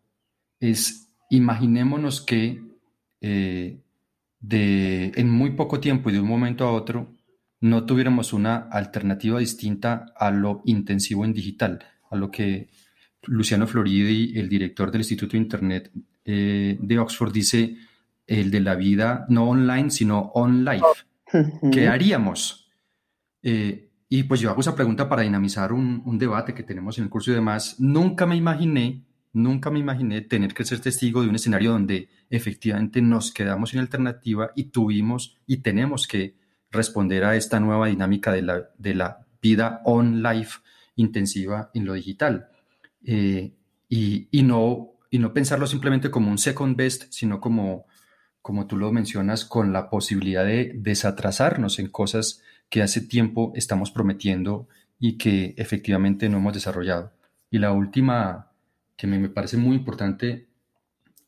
[0.59, 2.63] es, imaginémonos que
[3.21, 3.81] eh,
[4.41, 7.15] de, en muy poco tiempo y de un momento a otro
[7.61, 12.71] no tuviéramos una alternativa distinta a lo intensivo en digital, a lo que
[13.25, 15.91] Luciano Floridi, el director del Instituto de Internet
[16.25, 17.77] eh, de Oxford, dice,
[18.27, 20.85] el de la vida no online, sino on life.
[21.71, 22.60] ¿Qué haríamos?
[23.43, 27.05] Eh, y pues yo hago esa pregunta para dinamizar un, un, debate que tenemos en
[27.05, 27.77] el curso y demás.
[27.79, 33.01] Nunca me imaginé Nunca me imaginé tener que ser testigo de un escenario donde efectivamente
[33.01, 36.35] nos quedamos sin alternativa y tuvimos y tenemos que
[36.73, 40.61] responder a esta nueva dinámica de la, de la vida on-life
[40.97, 42.49] intensiva en lo digital.
[43.05, 43.53] Eh,
[43.89, 47.87] y, y, no, y no pensarlo simplemente como un second best, sino como,
[48.43, 53.91] como tú lo mencionas, con la posibilidad de desatrasarnos en cosas que hace tiempo estamos
[53.91, 57.13] prometiendo y que efectivamente no hemos desarrollado.
[57.51, 58.53] Y la última
[58.97, 60.47] que me parece muy importante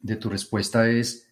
[0.00, 1.28] de tu respuesta es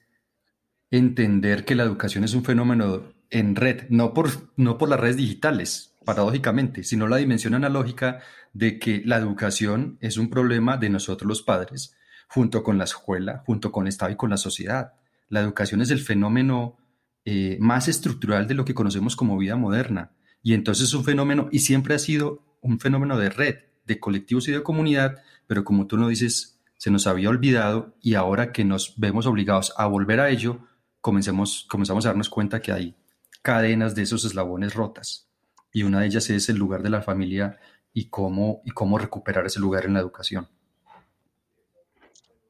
[0.90, 5.16] entender que la educación es un fenómeno en red, no por, no por las redes
[5.16, 8.20] digitales, paradójicamente, sino la dimensión analógica
[8.53, 11.96] de que la educación es un problema de nosotros los padres,
[12.29, 14.94] junto con la escuela, junto con el Estado y con la sociedad.
[15.29, 16.77] La educación es el fenómeno
[17.33, 20.11] eh, más estructural de lo que conocemos como vida moderna.
[20.43, 23.55] Y entonces es un fenómeno, y siempre ha sido un fenómeno de red,
[23.87, 28.14] de colectivos y de comunidad, pero como tú no dices, se nos había olvidado y
[28.14, 30.66] ahora que nos vemos obligados a volver a ello,
[31.01, 32.97] comencemos, comenzamos a darnos cuenta que hay
[33.43, 35.31] cadenas de esos eslabones rotas
[35.73, 37.61] y una de ellas es el lugar de la familia
[37.93, 40.49] y cómo, y cómo recuperar ese lugar en la educación.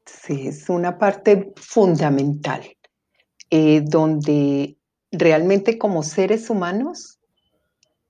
[0.06, 2.62] Sí, es una parte fundamental,
[3.50, 4.76] eh, donde
[5.12, 7.20] realmente como seres humanos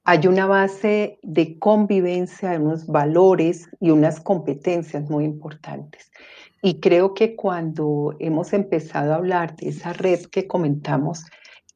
[0.04, 6.10] hay una base de convivencia, unos valores y unas competencias muy importantes.
[6.62, 11.24] Y creo que cuando hemos empezado a hablar de esa red que comentamos,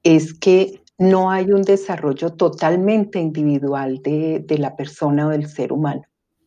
[0.02, 6.02] es que no hay un desarrollo totalmente individual de, la persona o del ser humano.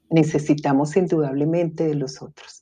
[0.10, 2.57] Necesitamos indudablemente de los otros.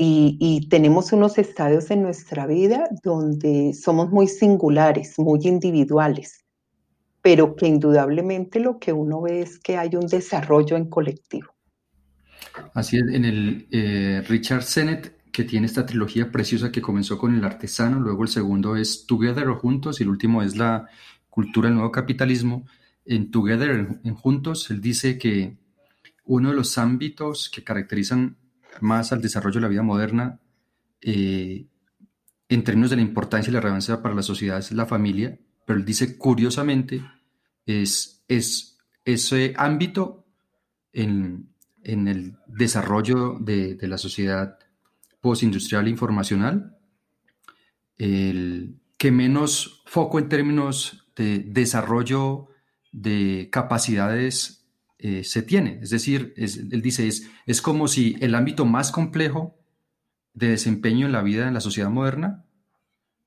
[0.00, 6.44] Y, tenemos unos estadios en nuestra vida donde somos muy singulares, muy individuales
[7.28, 11.54] pero que indudablemente lo que uno ve es que hay un desarrollo en colectivo.
[12.72, 17.34] Así es, en el eh, Richard Sennett, que tiene esta trilogía preciosa que comenzó con
[17.34, 20.86] el artesano, luego el segundo es Together o Juntos y el último es la
[21.28, 22.66] cultura del nuevo capitalismo.
[23.04, 25.58] En Together, en Juntos, él dice que
[26.24, 28.37] uno de los ámbitos que caracterizan
[28.80, 30.40] más al desarrollo de la vida moderna
[31.00, 31.66] eh,
[32.48, 35.78] en términos de la importancia y la relevancia para la sociedad es la familia, pero
[35.78, 37.02] él dice curiosamente
[37.66, 40.26] es, es ese ámbito
[40.92, 41.50] en,
[41.82, 44.58] en el desarrollo de, de, la sociedad
[45.20, 46.78] postindustrial e informacional,
[47.98, 52.48] el que menos foco en términos de desarrollo
[52.92, 54.57] de capacidades
[54.98, 55.78] eh, se tiene.
[55.82, 59.56] Es decir, él dice, es, es como si el ámbito más complejo
[60.34, 62.44] de desempeño en la vida en la sociedad moderna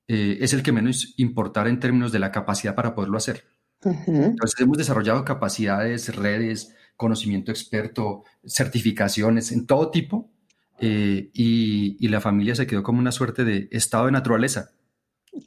[0.08, 3.46] eh, es el que menos importar en términos de la capacidad para poderlo hacer.
[3.84, 10.30] Entonces hemos desarrollado capacidades, redes, conocimiento experto, certificaciones en todo tipo
[10.78, 14.70] eh, y, la familia se quedó como una suerte de estado de naturaleza.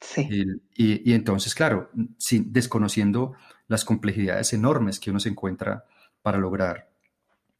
[0.01, 0.27] Sí.
[0.75, 3.33] y, entonces, claro, sin, desconociendo
[3.67, 5.85] las complejidades enormes que uno se encuentra
[6.25, 6.89] para lograr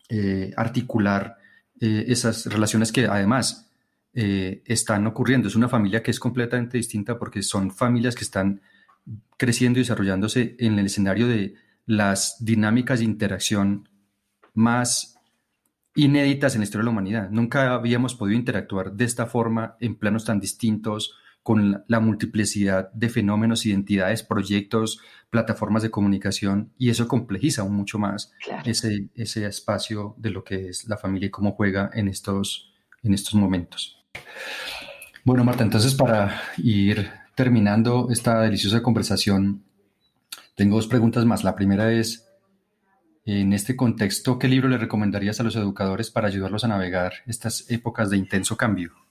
[0.09, 1.37] eh, articular
[1.79, 3.69] esas relaciones que además
[4.17, 5.47] eh, están ocurriendo.
[5.47, 8.61] Es una familia que es completamente distinta porque son familias que están
[9.37, 11.53] creciendo y desarrollándose en el escenario de
[11.85, 13.87] las dinámicas de interacción
[14.55, 15.19] más
[15.93, 17.29] inéditas en la historia de la humanidad.
[17.29, 21.13] Nunca habíamos podido interactuar de esta forma en planos tan distintos,
[21.45, 27.99] con la multiplicidad de fenómenos, identidades, proyectos, plataformas de comunicación, y eso complejiza aún mucho
[27.99, 28.33] más
[28.65, 33.13] ese, ese espacio de lo que es la familia y cómo juega en estos, en
[33.13, 34.03] estos momentos.
[35.23, 39.63] Bueno, Marta, entonces para ir terminando esta deliciosa conversación,
[40.55, 41.43] tengo dos preguntas más.
[41.43, 42.27] La primera es,
[43.23, 47.69] en este contexto, ¿qué libro le recomendarías a los educadores para ayudarlos a navegar estas
[47.69, 49.04] épocas de intenso cambio?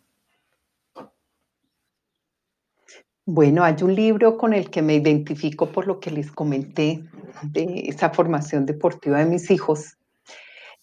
[3.27, 7.05] Bueno, hay un libro con el que me identifico por lo que les comenté
[7.43, 9.97] de esa formación deportiva de mis hijos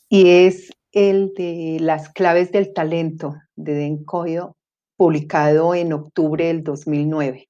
[0.09, 4.55] y es el de Las claves del talento de Den Coyo,
[4.97, 7.47] publicado en octubre del 2009.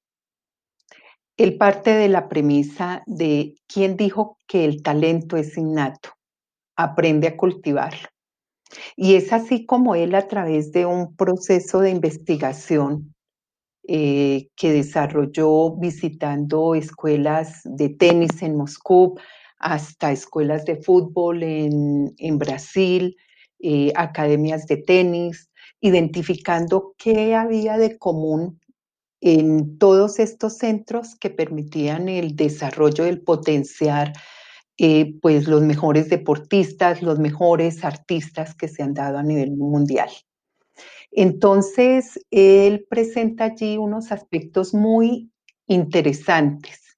[1.38, 6.10] Él parte de la premisa de quién dijo que el talento es innato,
[6.76, 8.10] aprende a cultivarlo.
[8.98, 13.16] Y es así como él a través de un proceso de investigación
[13.88, 19.18] eh, que desarrolló visitando escuelas de tenis en Moscú,
[19.58, 23.16] hasta escuelas de fútbol en, en Brasil,
[23.60, 25.50] eh, academias de tenis,
[25.82, 28.60] identificando qué había de común
[29.22, 34.14] en todos estos centros que permitían el desarrollo, el potenciar
[34.78, 40.10] eh, pues los mejores deportistas, los mejores artistas que se han dado a nivel mundial.
[41.12, 45.32] Entonces, él presenta allí unos aspectos muy
[45.68, 46.98] interesantes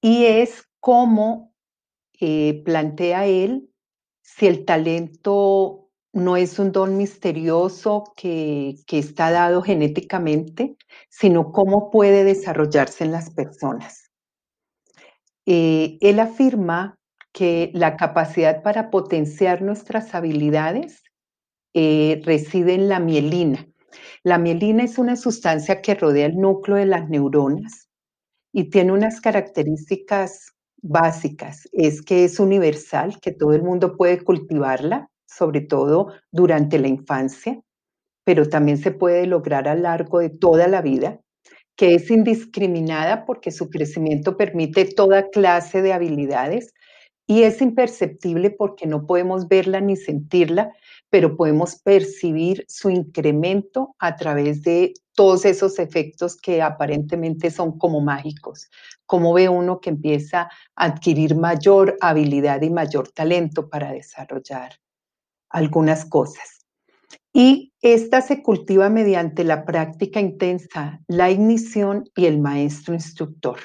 [0.00, 1.54] y es cómo
[2.20, 3.70] eh, plantea él
[4.22, 10.76] si el talento no es un don misterioso que, está dado genéticamente,
[11.08, 14.10] sino cómo puede desarrollarse en las personas.
[15.46, 16.98] Eh, él afirma
[17.32, 21.02] que la capacidad para potenciar nuestras habilidades
[21.74, 23.66] eh, reside en la mielina.
[24.24, 27.88] La mielina es una sustancia que rodea el núcleo de las neuronas
[28.52, 30.52] y tiene unas características
[30.82, 36.88] básicas es que es universal, que todo el mundo puede cultivarla, sobre todo durante la
[36.88, 37.60] infancia,
[38.24, 41.20] pero también se puede lograr a largo de toda la vida,
[41.76, 46.72] que es indiscriminada porque su crecimiento permite toda clase de habilidades
[47.26, 50.72] y es imperceptible porque no podemos verla ni sentirla,
[51.10, 58.00] pero podemos percibir su incremento a través de todos esos efectos que aparentemente son como
[58.00, 58.68] mágicos.
[59.06, 60.42] Como ve uno que empieza
[60.76, 64.72] a adquirir mayor habilidad y mayor talento para desarrollar
[65.50, 66.66] algunas cosas.
[67.32, 73.58] Y esta se cultiva mediante la práctica intensa, la ignición y el maestro instructor.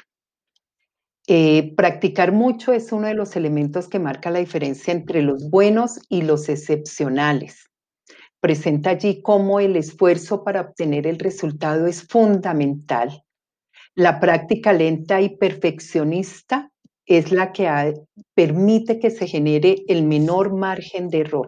[1.27, 5.99] Eh, practicar mucho es uno de los elementos que marca la diferencia entre los buenos
[6.09, 7.69] y los excepcionales.
[8.41, 13.23] Presenta allí cómo el esfuerzo para obtener el resultado es fundamental.
[13.95, 16.69] La práctica lenta y perfeccionista
[17.05, 17.93] es la que
[18.33, 21.47] permite que se genere el menor margen de error.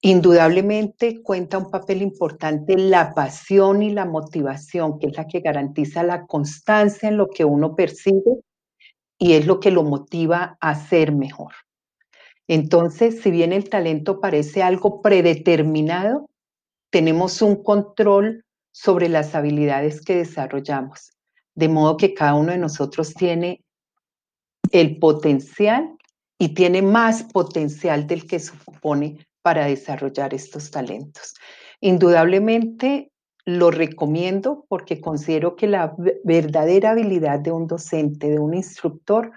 [0.00, 6.02] Indudablemente cuenta un papel importante la pasión y la motivación, que es la que garantiza
[6.02, 8.40] la constancia en lo que uno percibe
[9.18, 11.52] y es lo que lo motiva a ser mejor.
[12.46, 16.28] Entonces, si bien el talento parece algo predeterminado,
[16.90, 21.12] tenemos un control sobre las habilidades que desarrollamos,
[21.54, 23.64] de modo que cada uno de nosotros tiene
[24.72, 25.96] el potencial
[26.38, 31.34] y tiene más potencial del que supone para desarrollar estos talentos.
[31.80, 33.12] Indudablemente
[33.44, 39.32] lo recomiendo porque considero que la verdadera habilidad de un docente, de un instructor,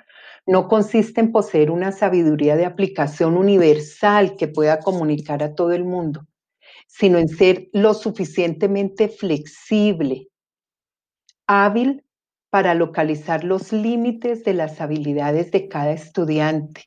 [0.45, 5.83] no consiste en poseer una sabiduría de aplicación universal que pueda comunicar a todo el
[5.83, 6.25] mundo,
[6.87, 10.29] sino en ser lo suficientemente flexible,
[11.47, 12.05] hábil
[12.49, 16.85] para localizar los límites de las habilidades de cada estudiante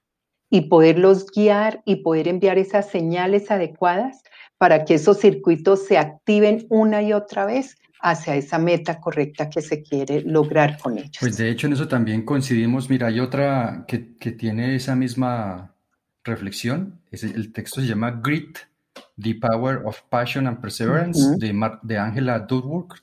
[0.51, 4.23] y poderlos guiar y poder enviar esas señales adecuadas
[4.59, 9.63] para que esos circuitos se activen una y otra vez hacia esa meta correcta que
[9.63, 11.17] se quiere lograr con ellos.
[11.21, 12.91] Pues de hecho en eso también coincidimos.
[12.91, 15.75] Mira, hay otra que, tiene esa misma
[16.25, 17.01] reflexión.
[17.11, 18.59] el texto se llama Grit,
[19.21, 23.03] The Power of Passion and Perseverance de, Angela Duckworth.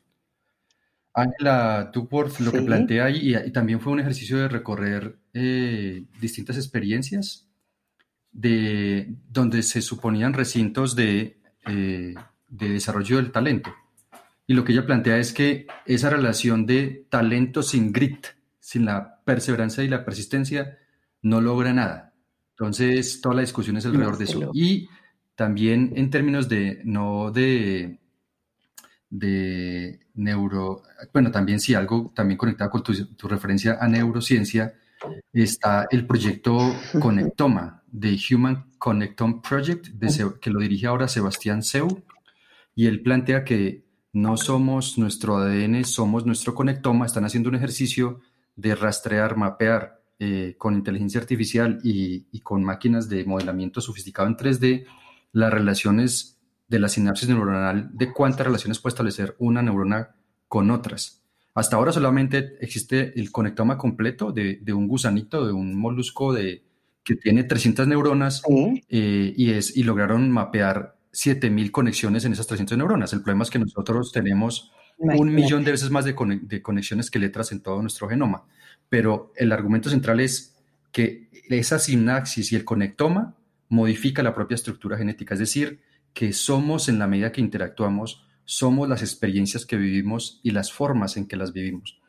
[1.14, 6.58] Angela Duckworth lo que plantea ahí, y, también fue un ejercicio de recorrer eh, distintas
[6.58, 7.48] experiencias
[8.32, 12.14] de donde se suponían recintos de eh,
[12.48, 13.74] de desarrollo del talento.
[14.46, 18.28] Y lo que ella plantea es que esa relación de talento sin grit,
[18.60, 20.78] sin la perseverancia y la persistencia,
[21.22, 22.14] no logra nada.
[22.52, 24.52] Entonces, toda la discusión es alrededor de eso.
[24.54, 24.88] Y
[25.36, 28.00] también en términos de, no de,
[29.10, 30.84] de neuro,
[31.14, 34.74] bueno, también sí, algo también conectado con tu referencia a neurociencia,
[35.34, 36.58] está el proyecto
[37.00, 39.88] Conectoma, de Human Connectome Project,
[40.40, 42.04] que lo dirige ahora Sebastián Seu,
[42.76, 48.22] y él plantea que no somos nuestro ADN, somos nuestro conectoma, están haciendo un ejercicio
[48.56, 54.38] de rastrear, mapear eh, con inteligencia artificial y, y, con máquinas de modelamiento sofisticado en
[54.38, 54.86] 3D
[55.32, 60.16] las relaciones de la sinapsis neuronal, de cuántas relaciones puede establecer una neurona
[60.48, 61.24] con otras.
[61.58, 66.64] Hasta ahora solamente existe el conectoma completo de, un gusanito, de un molusco de,
[67.04, 68.44] que tiene 300 neuronas
[68.90, 73.12] eh, y, es, y lograron mapear 7000 conexiones en esas 300 neuronas.
[73.14, 77.18] El problema es que nosotros tenemos un millón de veces más de, de, conexiones que
[77.18, 78.46] letras en todo nuestro genoma.
[78.88, 83.36] Pero el argumento central es que esa sinapsis y el conectoma
[83.68, 85.80] modifica la propia estructura genética, es decir,
[86.14, 91.18] que somos en la medida que interactuamos somos las experiencias que vivimos y las formas
[91.18, 92.00] en que las vivimos.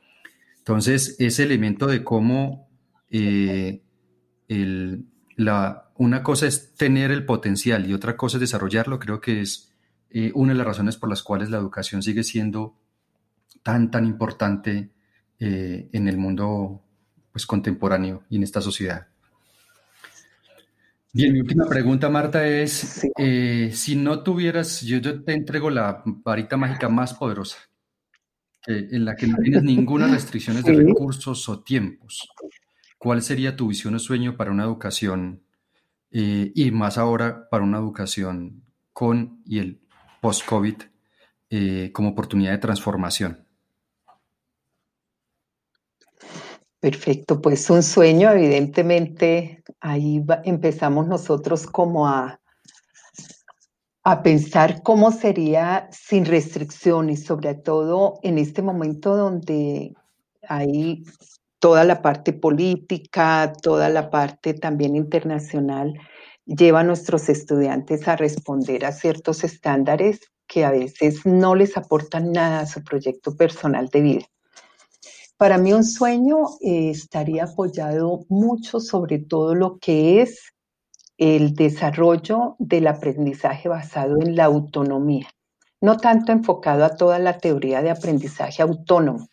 [0.59, 2.69] Entonces, ese elemento de cómo
[3.11, 3.83] eh,
[4.47, 9.75] la, una cosa es tener el potencial y otra cosa es desarrollarlo, creo que es
[10.11, 12.77] eh, una de las razones por las cuales la educación sigue siendo
[13.65, 14.91] tan, tan importante
[15.41, 16.85] eh, en el mundo
[17.33, 19.09] pues, contemporáneo y en esta sociedad.
[21.13, 26.57] Bien, mi última pregunta, Marta, es, eh, si no tuvieras, yo, te entrego la varita
[26.57, 27.57] mágica más poderosa,
[28.67, 32.29] en la que no tienes ninguna restricción de recursos o tiempos,
[32.99, 35.43] ¿cuál sería tu visión o sueño para una educación
[36.11, 39.81] eh, y más ahora para una educación con y el
[40.21, 40.77] post-COVID
[41.51, 43.48] eh, como oportunidad de transformación?
[46.81, 52.41] Perfecto, pues un sueño, evidentemente, ahí empezamos nosotros como a,
[54.05, 59.93] a pensar cómo sería sin restricciones, sobre todo en este momento donde
[60.49, 61.03] hay
[61.59, 65.95] toda la parte política, toda la parte también internacional,
[66.47, 72.31] lleva a nuestros estudiantes a responder a ciertos estándares que a veces no les aportan
[72.31, 74.27] nada a su proyecto personal de vida.
[75.39, 80.53] Para mí un sueño eh, estaría apoyado mucho sobre todo lo que es
[81.17, 85.29] el desarrollo del aprendizaje basado en la autonomía,
[85.81, 89.29] no tanto enfocado a toda la teoría de aprendizaje autónomo,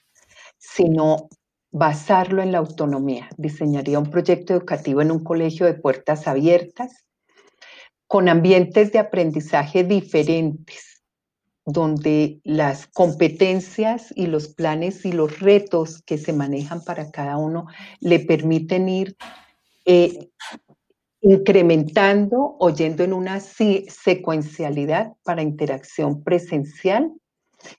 [0.60, 1.28] sino
[1.72, 3.28] basarlo en la autonomía.
[3.38, 7.04] Diseñaría un proyecto educativo en un colegio de puertas abiertas,
[8.06, 10.95] con ambientes de aprendizaje diferentes,
[11.66, 17.66] donde las competencias y los planes y los retos que se manejan para cada uno
[18.00, 19.18] le permiten ir
[19.86, 20.30] eh,
[21.22, 27.12] incrementando o yendo en una secuencialidad para interacción presencial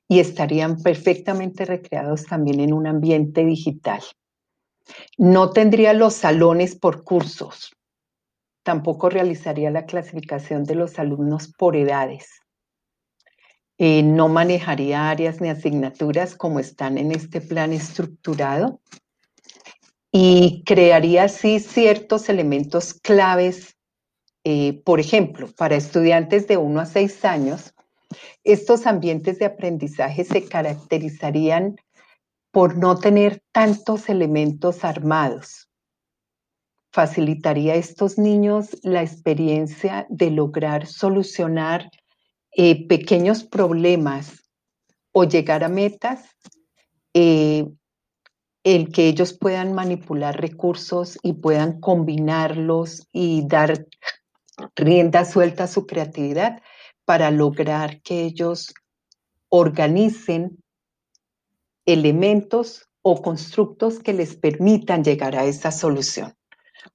[0.08, 4.02] y estarían perfectamente recreados también en un ambiente digital.
[5.16, 7.72] No tendría los salones por cursos,
[8.64, 12.26] tampoco realizaría la clasificación de los alumnos por edades
[13.78, 18.80] eh, no manejaría áreas ni asignaturas como están en este plan estructurado
[20.12, 23.76] y crearía así ciertos elementos claves,
[24.44, 27.74] eh, por ejemplo, para estudiantes de 1 a 6 años,
[28.44, 31.76] Estos ambientes de aprendizaje se caracterizarían
[32.52, 35.68] por no tener tantos elementos armados.
[36.92, 41.90] Facilitaría a estos niños la experiencia de lograr solucionar
[42.58, 44.42] eh, pequeños problemas
[45.12, 46.24] o llegar a metas,
[47.12, 47.66] eh,
[48.64, 53.86] el que ellos puedan manipular recursos y puedan combinarlos y dar
[54.74, 56.62] rienda suelta a su creatividad
[57.04, 58.72] para lograr que ellos
[59.50, 60.56] organicen
[61.84, 66.32] elementos o constructos que les permitan llegar a esa solución.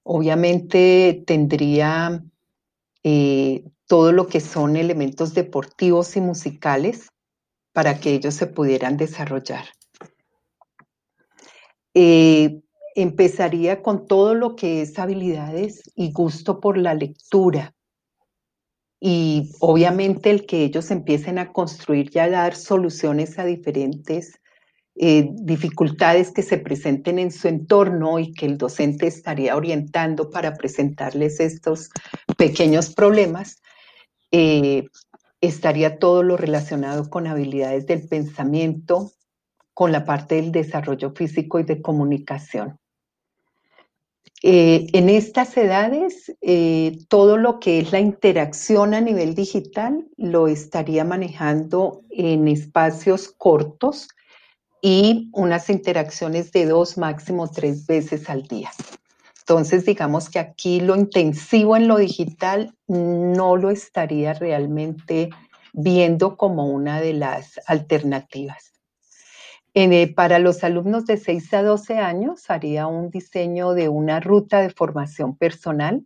[0.01, 2.23] Obviamente tendría
[3.03, 7.09] eh, todo lo que son elementos deportivos y musicales
[7.73, 9.65] para que ellos se pudieran desarrollar.
[11.93, 12.61] Eh,
[12.95, 17.73] empezaría con todo lo que es habilidades y gusto por la lectura.
[18.99, 24.40] Y obviamente el que ellos empiecen a construir y a dar soluciones a diferentes
[24.95, 30.55] eh, dificultades que se presenten en su entorno y que el docente estaría orientando para
[30.55, 31.89] presentarles estos
[32.37, 33.61] pequeños problemas,
[34.31, 34.87] eh,
[35.39, 39.11] estaría todo lo relacionado con habilidades del pensamiento,
[39.73, 42.77] con la parte del desarrollo físico y de comunicación.
[44.43, 50.47] Eh, en estas edades, eh, todo lo que es la interacción a nivel digital lo
[50.47, 54.07] estaría manejando en espacios cortos
[54.81, 58.71] y unas interacciones de dos, máximo tres veces al día.
[59.39, 65.29] Entonces, digamos que aquí lo intensivo en lo digital no lo estaría realmente
[65.73, 68.73] viendo como una de las alternativas.
[69.73, 74.61] Eh, para los alumnos de 6 a 12 años haría un diseño de una ruta
[74.61, 76.03] de formación personal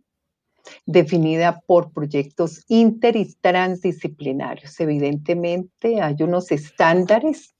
[0.84, 4.78] definida por proyectos inter y transdisciplinarios.
[4.78, 7.55] Evidentemente hay unos estándares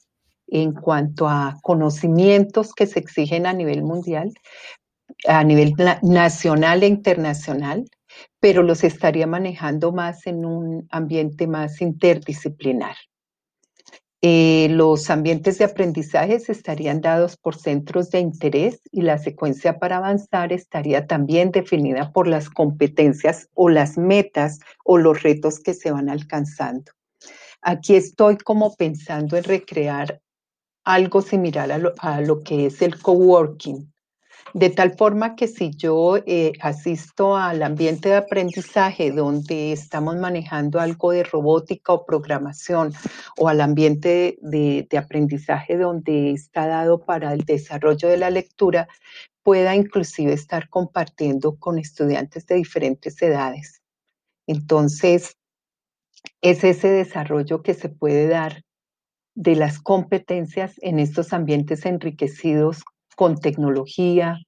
[0.49, 4.33] en cuanto a conocimientos que se exigen a nivel mundial,
[5.27, 7.85] a nivel nacional e internacional,
[8.41, 12.97] pero los estaría manejando más en un ambiente más interdisciplinar.
[14.23, 19.99] Eh, los ambientes de aprendizaje estarían dados por centros de interés y la secuencia para
[19.99, 25.93] avanzar estaría también definida por las competencias o las metas o los retos que se
[25.93, 26.93] van alcanzando.
[27.61, 30.21] Aquí estoy como pensando en recrear
[30.87, 33.93] algo similar a lo, a lo que es el coworking,
[34.55, 40.79] de tal forma que si yo eh, asisto al ambiente de aprendizaje donde estamos manejando
[40.79, 42.95] algo de robótica o programación
[43.37, 48.89] o al ambiente de, de aprendizaje donde está dado para el desarrollo de la lectura,
[49.43, 53.83] pueda inclusive estar compartiendo con estudiantes de diferentes edades.
[54.47, 55.37] Entonces,
[56.41, 58.66] es ese desarrollo que se puede dar
[59.37, 62.83] de las competencias en estos ambientes enriquecidos
[63.15, 64.41] con tecnología,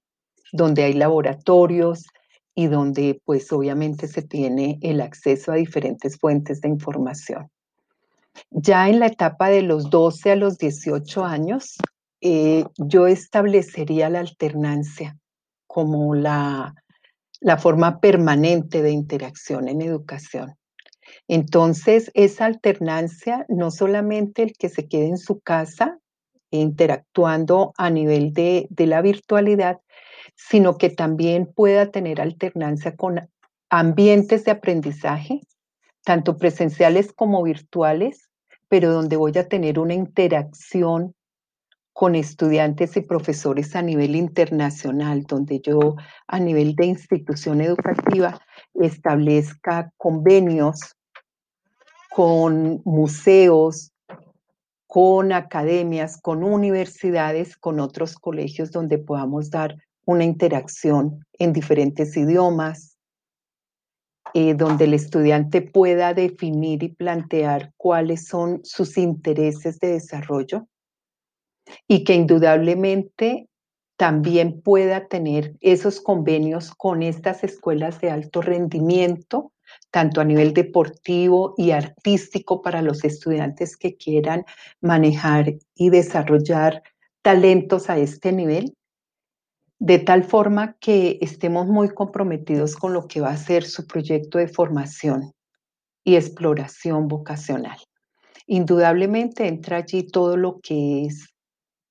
[0.51, 2.07] donde hay laboratorios
[2.55, 7.51] y donde pues obviamente se tiene el acceso a diferentes fuentes de información.
[8.51, 11.77] Ya en la etapa de los 12 a los 18 años,
[12.21, 15.17] eh, yo establecería la alternancia
[15.67, 16.75] como la,
[17.41, 20.58] la forma permanente de interacción en educación.
[21.29, 25.99] Entonces, esa alternancia, no solamente el que se quede en su casa
[26.51, 29.81] interactuando a nivel de, de la virtualidad,
[30.35, 33.29] sino que también pueda tener alternancia con
[33.69, 35.41] ambientes de aprendizaje,
[36.05, 38.31] tanto presenciales como virtuales,
[38.69, 41.15] pero donde voy a tener una interacción
[41.93, 45.97] con estudiantes y profesores a nivel internacional, donde yo
[46.29, 48.41] a nivel de institución educativa
[48.73, 50.98] establezca convenios
[52.19, 53.93] con museos,
[54.89, 62.99] con academias, con universidades, con otros colegios donde podamos dar una interacción en diferentes idiomas,
[64.35, 70.67] eh, donde el estudiante pueda definir y plantear cuáles son sus intereses de desarrollo
[71.87, 73.49] y que indudablemente
[73.97, 79.53] también pueda tener esos convenios con estas escuelas de alto rendimiento,
[79.91, 84.45] tanto a nivel deportivo y artístico para los estudiantes que quieran
[84.81, 86.83] manejar y desarrollar
[87.23, 88.75] talentos a este nivel,
[89.79, 94.39] de tal forma que estemos muy comprometidos con lo que va a ser su proyecto
[94.39, 95.33] de formación
[96.05, 97.79] y exploración vocacional.
[98.47, 101.29] Indudablemente entra allí todo lo que es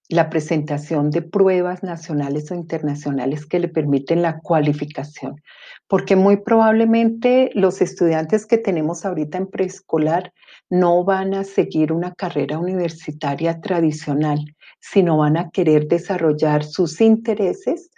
[0.10, 5.41] la presentación de pruebas nacionales o internacionales que le permiten la cualificación,
[5.88, 10.34] porque muy probablemente los estudiantes que tenemos ahorita en preescolar
[10.70, 14.39] no van a seguir una carrera universitaria tradicional,
[14.80, 17.89] sino van a querer desarrollar sus intereses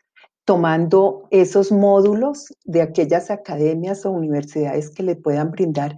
[0.45, 5.95] tomando esos módulos de aquellas academias o universidades que le puedan brindar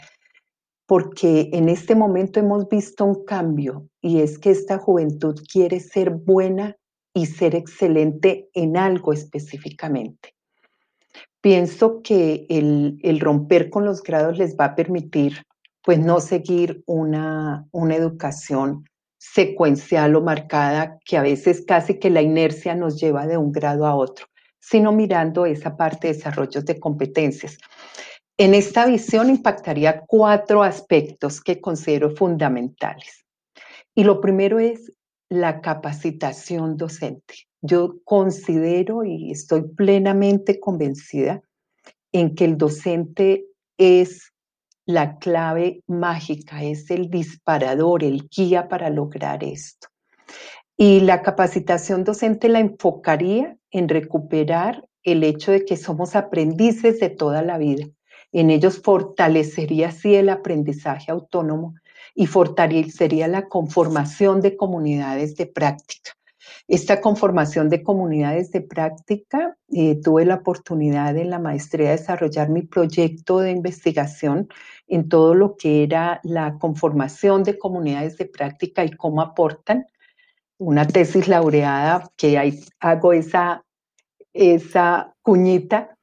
[0.91, 6.09] porque en este momento hemos visto un cambio y es que esta juventud quiere ser
[6.09, 6.75] buena
[7.13, 10.33] y ser excelente en algo específicamente.
[11.41, 15.43] Pienso que el, romper con los grados les va a permitir
[15.83, 18.85] pues no seguir una, una educación
[19.17, 23.87] secuencial o marcada que a veces casi que la inercia nos lleva de un grado
[23.87, 24.27] a otro,
[24.59, 27.57] sino mirando esa parte de desarrollos de competencias.
[28.37, 33.25] En esta visión impactaría cuatro aspectos que considero fundamentales.
[33.95, 34.91] Y lo primero es
[35.29, 37.35] la capacitación docente.
[37.61, 41.41] Yo considero y estoy plenamente convencida
[42.11, 43.45] en que el docente
[43.77, 44.33] es
[44.85, 49.87] la clave mágica, es el disparador, el guía para lograr esto.
[50.75, 57.09] Y la capacitación docente la enfocaría en recuperar el hecho de que somos aprendices de
[57.09, 57.85] toda la vida
[58.31, 61.75] en ellos fortalecería así el aprendizaje autónomo
[62.15, 66.11] y fortalecería la conformación de comunidades de práctica.
[66.67, 72.49] Esta conformación de comunidades de práctica, eh, tuve la oportunidad en la maestría de desarrollar
[72.49, 74.47] mi proyecto de investigación
[74.87, 79.85] en todo lo que era la conformación de comunidades de práctica y cómo aportan.
[80.57, 83.65] Una tesis laureada que ahí hago esa,
[84.33, 85.97] esa cuñita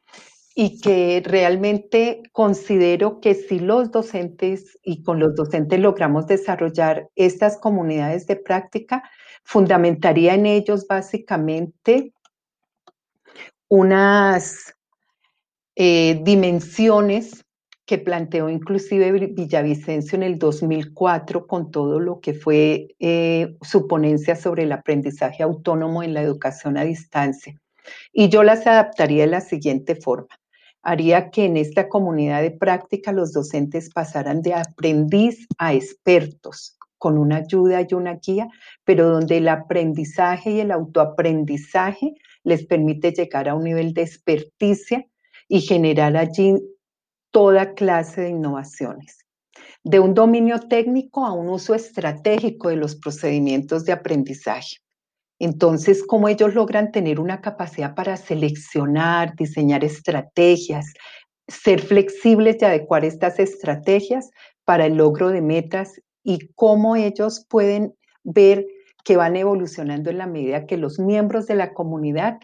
[0.60, 7.58] y que realmente considero que si los docentes y con los docentes logramos desarrollar estas
[7.58, 9.08] comunidades de práctica,
[9.44, 12.12] fundamentaría en ellos básicamente
[13.68, 14.74] unas
[15.76, 17.44] eh, dimensiones
[17.86, 24.34] que planteó inclusive Villavicencio en el 2004 con todo lo que fue eh, su ponencia
[24.34, 27.54] sobre el aprendizaje autónomo en la educación a distancia.
[28.12, 30.36] Y yo las adaptaría de la siguiente forma
[30.88, 37.18] haría que en esta comunidad de práctica los docentes pasaran de aprendiz a expertos con
[37.18, 38.48] una ayuda y una guía,
[38.84, 45.06] pero donde el aprendizaje y el autoaprendizaje les permite llegar a un nivel de experticia
[45.46, 46.54] y generar allí
[47.30, 49.26] toda clase de innovaciones.
[49.84, 54.78] De un dominio técnico a un uso estratégico de los procedimientos de aprendizaje.
[55.38, 60.92] Entonces, ¿cómo ellos logran tener una capacidad para seleccionar, diseñar estrategias,
[61.46, 64.30] ser flexibles y adecuar estas estrategias
[64.64, 68.66] para el logro de metas y cómo ellos pueden ver
[69.04, 72.38] que van evolucionando en la medida que los miembros de la comunidad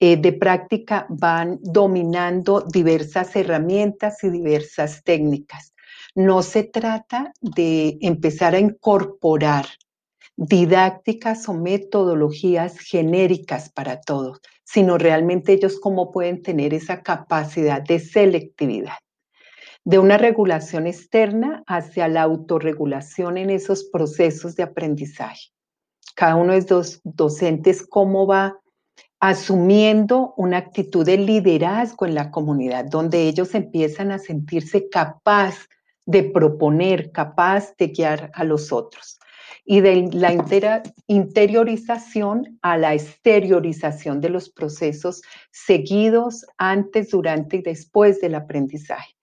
[0.00, 5.74] eh, de práctica van dominando diversas herramientas y diversas técnicas.
[6.14, 9.66] No se trata de empezar a incorporar
[10.38, 17.98] didácticas o metodologías genéricas para todos, sino realmente ellos cómo pueden tener esa capacidad de
[17.98, 18.98] selectividad,
[19.84, 25.48] de una regulación externa hacia la autorregulación en esos procesos de aprendizaje.
[26.14, 28.60] Cada uno de los docentes cómo va
[29.18, 35.66] asumiendo una actitud de liderazgo en la comunidad, donde ellos empiezan a sentirse capaz
[36.06, 39.18] de proponer, capaz de guiar a los otros
[39.70, 40.32] y de la
[41.08, 49.14] interiorización a la exteriorización de los procesos seguidos antes, durante y después del aprendizaje.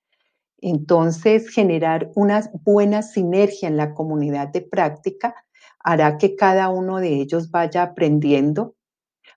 [0.62, 5.34] Entonces, generar una buena sinergia en la comunidad de práctica
[5.80, 8.76] hará que cada uno de ellos vaya aprendiendo,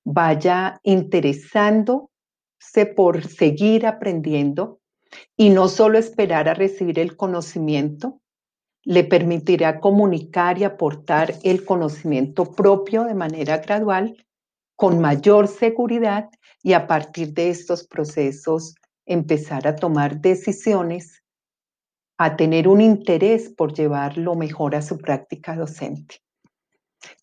[0.05, 2.11] vaya interesándose
[2.95, 4.81] por seguir aprendiendo
[5.39, 8.21] y no solo esperar a recibir el conocimiento,
[8.85, 14.16] le permitirá comunicar y aportar el conocimiento propio de manera gradual,
[14.76, 16.31] con mayor seguridad
[16.62, 18.74] y a partir de estos procesos
[19.07, 21.22] empezar a tomar decisiones,
[22.18, 26.22] a tener un interés por llevar lo mejor a su práctica docente.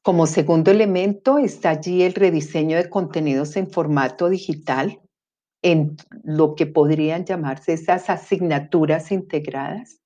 [0.02, 5.02] Como segundo elemento está allí el rediseño de contenidos en formato digital,
[5.62, 10.02] en lo que podrían llamarse esas asignaturas integradas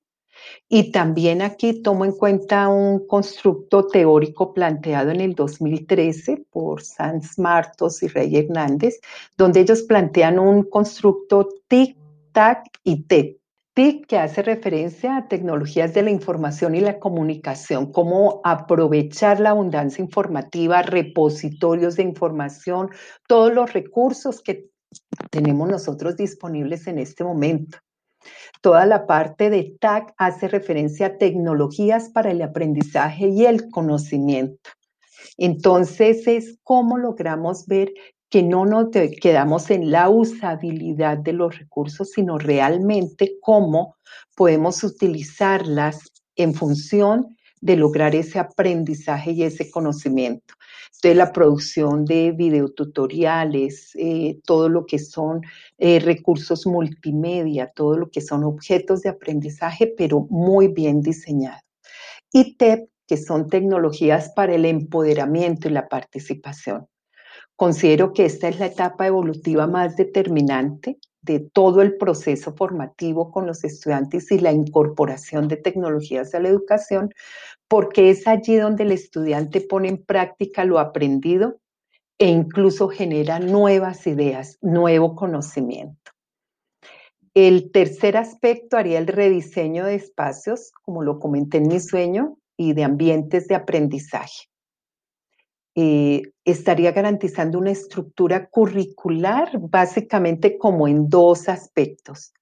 [0.68, 7.40] y también aquí tomo en cuenta un constructo teórico planteado en el 2013 por Sanz
[7.40, 9.00] Martos y Rey Hernández,
[9.38, 11.98] donde ellos plantean un constructo TIC,
[12.32, 13.36] TAC y TED.
[13.74, 19.52] TIC, que hace referencia a tecnologías de la información y la comunicación, cómo aprovechar la
[19.52, 22.90] abundancia informativa, repositorios de información,
[23.28, 24.70] todos los recursos que
[25.30, 27.78] tenemos nosotros disponibles en este momento.
[28.62, 34.70] Toda la parte de TAC hace referencia a tecnologías para el aprendizaje y el conocimiento.
[35.38, 37.94] Entonces es cómo logramos ver
[38.30, 38.90] que no nos
[39.22, 43.96] quedamos en la usabilidad de los recursos, sino realmente cómo
[44.36, 50.56] podemos utilizarlas en función de lograr ese aprendizaje y ese conocimiento.
[50.88, 55.42] Entonces, la producción de videotutoriales, eh, todo lo que son
[55.78, 61.62] eh, recursos multimedia, todo lo que son objetos de aprendizaje, pero muy bien diseñado.
[62.34, 66.88] Y TEP, que son tecnologías para el empoderamiento y la participación.
[67.56, 73.46] Considero que esta es la etapa evolutiva más determinante de todo el proceso formativo con
[73.46, 77.14] los estudiantes y la incorporación de tecnologías a la educación,
[77.68, 81.60] porque es allí donde el estudiante pone en práctica lo aprendido
[82.18, 86.12] e incluso genera nuevas ideas, nuevo conocimiento.
[87.34, 92.74] El tercer aspecto haría el rediseño de espacios, como lo comenté en mi sueño, y
[92.74, 94.50] de ambientes de aprendizaje.
[95.76, 102.34] Eh, estaría garantizando una estructura curricular básicamente como en dos aspectos.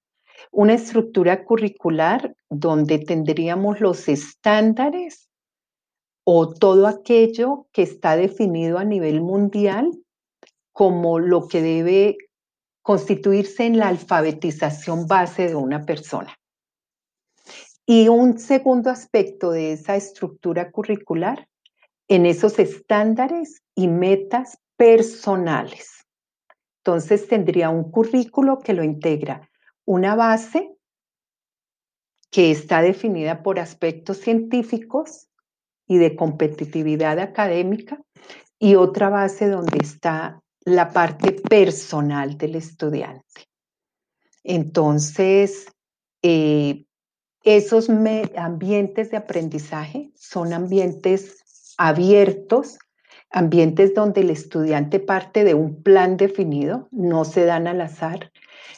[0.52, 5.30] Una estructura curricular donde tendríamos los estándares
[6.24, 9.92] o todo aquello que está definido a nivel mundial
[10.72, 12.18] como lo que debe
[12.82, 16.38] constituirse en la alfabetización base de una persona.
[17.86, 21.48] Y un segundo aspecto de esa estructura curricular
[22.08, 26.06] en esos estándares y metas personales.
[26.80, 29.50] Entonces tendría un currículo que lo integra
[29.88, 30.78] una base
[32.30, 35.28] que está definida por aspectos científicos
[35.88, 38.00] y de competitividad académica
[38.60, 43.48] y otra base donde está la parte personal del estudiante.
[44.44, 45.68] Entonces,
[46.22, 46.86] eh,
[47.44, 51.46] esos ambientes de aprendizaje son ambientes
[51.78, 52.80] abiertos,
[53.30, 58.32] ambientes donde el estudiante parte de un plan definido, no se dan al azar,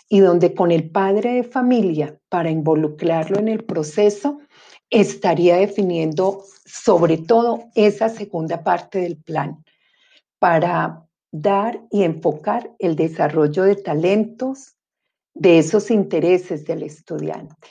[0.10, 4.39] y donde con el padre de familia, para involucrarlo en el proceso,
[4.89, 9.64] estaría definiendo sobre todo esa segunda parte del plan
[10.39, 14.76] para dar y enfocar el desarrollo de talentos,
[15.36, 17.70] de esos intereses del estudiante.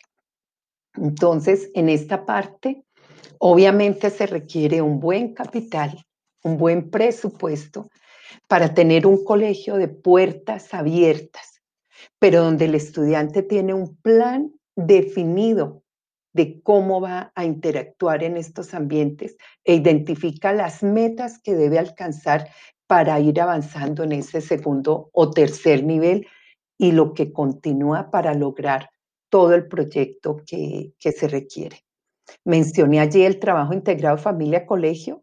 [0.94, 2.84] Entonces, en esta parte
[3.38, 6.04] Obviamente se requiere un buen capital,
[6.42, 7.88] un buen presupuesto
[8.46, 11.62] para tener un colegio de puertas abiertas,
[12.18, 15.82] pero donde el estudiante tiene un plan definido
[16.32, 22.48] de cómo va a interactuar en estos ambientes e identifica las metas que debe alcanzar
[22.86, 26.26] para ir avanzando en ese segundo o tercer nivel
[26.78, 28.90] y lo que continúa para lograr
[29.28, 31.84] todo el proyecto que, se requiere.
[32.44, 35.22] Mencioné allí el trabajo integrado familia-colegio,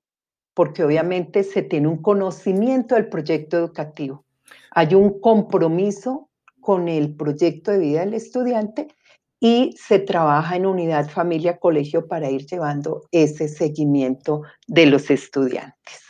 [0.54, 4.26] porque obviamente se tiene un conocimiento del proyecto educativo.
[4.72, 6.30] Hay un compromiso
[6.60, 8.88] con el proyecto de vida del estudiante
[9.40, 16.02] y se trabaja en unidad familia-colegio para ir llevando ese seguimiento de los estudiantes.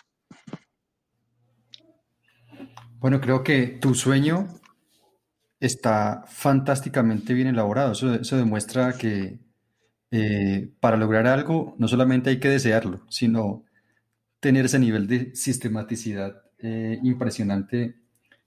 [3.00, 4.48] Bueno, creo que tu sueño
[5.60, 7.92] está fantásticamente bien elaborado.
[7.92, 9.45] eso demuestra que
[10.12, 13.66] eh, para lograr algo no solamente hay que desearlo, sino
[14.40, 17.96] tener ese nivel de sistematicidad eh, impresionante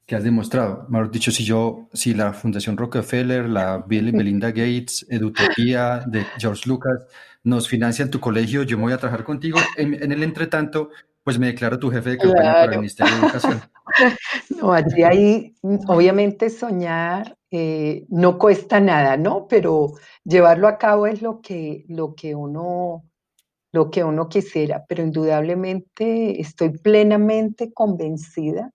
[0.06, 0.86] que has demostrado.
[0.88, 6.24] Mejor dicho, si yo, si la Fundación Rockefeller, la Bill y Melinda Gates, Edutopía de
[6.38, 7.06] George Lucas
[7.44, 9.58] nos financian tu colegio, yo me voy a trabajar contigo.
[9.76, 10.90] En, el entretanto,
[11.22, 13.60] pues me declaro tu jefe de campaña para el Ministerio de Educación.
[14.60, 19.46] No, allí hay, obviamente soñar eh, no cuesta nada, ¿no?
[19.48, 19.92] Pero
[20.24, 23.04] llevarlo a cabo es lo que, lo que uno
[23.72, 28.72] lo que uno quisiera, pero indudablemente estoy plenamente convencida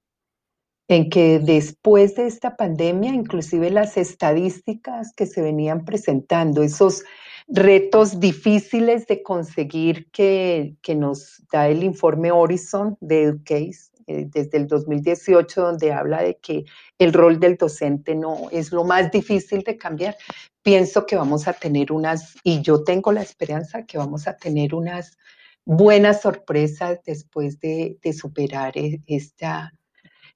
[0.88, 7.04] en que después de esta pandemia, inclusive las estadísticas que se venían presentando, esos
[7.48, 14.58] retos difíciles de conseguir que, que nos da el informe Horizon de Educase, eh, desde
[14.58, 16.66] el 2018, donde habla de que
[16.98, 20.16] el rol del docente no es lo más difícil de cambiar.
[20.62, 24.76] Pienso que vamos a tener unas, y yo tengo la esperanza que vamos a tener
[24.76, 25.18] unas
[25.66, 29.74] buenas sorpresas después de, superar e, esta,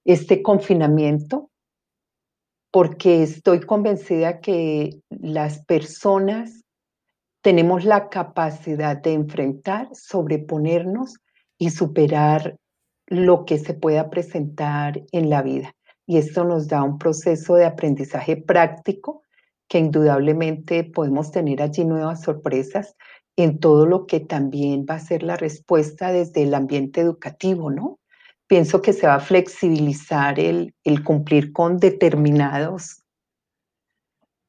[0.05, 1.49] este confinamiento,
[2.71, 6.63] porque estoy convencida que las personas
[7.41, 11.15] tenemos la capacidad de enfrentar, sobreponernos
[11.57, 12.57] y superar
[13.07, 15.75] lo que se pueda presentar en la vida.
[16.05, 19.23] Y esto nos da un proceso de aprendizaje práctico
[19.67, 22.95] que indudablemente podemos tener allí nuevas sorpresas
[23.35, 27.99] en todo lo que también va a ser la respuesta desde el ambiente educativo, ¿no?
[28.47, 33.03] Pienso que se va a flexibilizar el, cumplir con determinados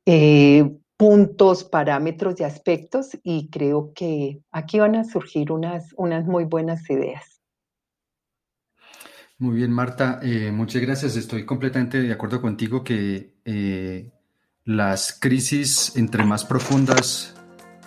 [0.06, 6.44] eh, puntos, parámetros y aspectos y creo que aquí van a surgir unas, unas muy
[6.44, 7.37] buenas ideas.
[9.40, 11.14] Muy bien, Marta, eh, muchas gracias.
[11.14, 14.10] Estoy completamente de acuerdo contigo que eh,
[14.64, 17.36] las crisis, entre más profundas,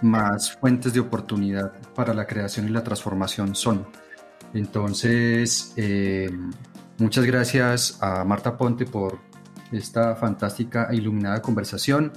[0.01, 3.85] más fuentes de oportunidad para la creación y la transformación son.
[4.53, 6.31] Entonces, eh,
[6.97, 9.19] muchas gracias a Marta Ponte por
[9.73, 12.13] esta fantástica e iluminada conversación.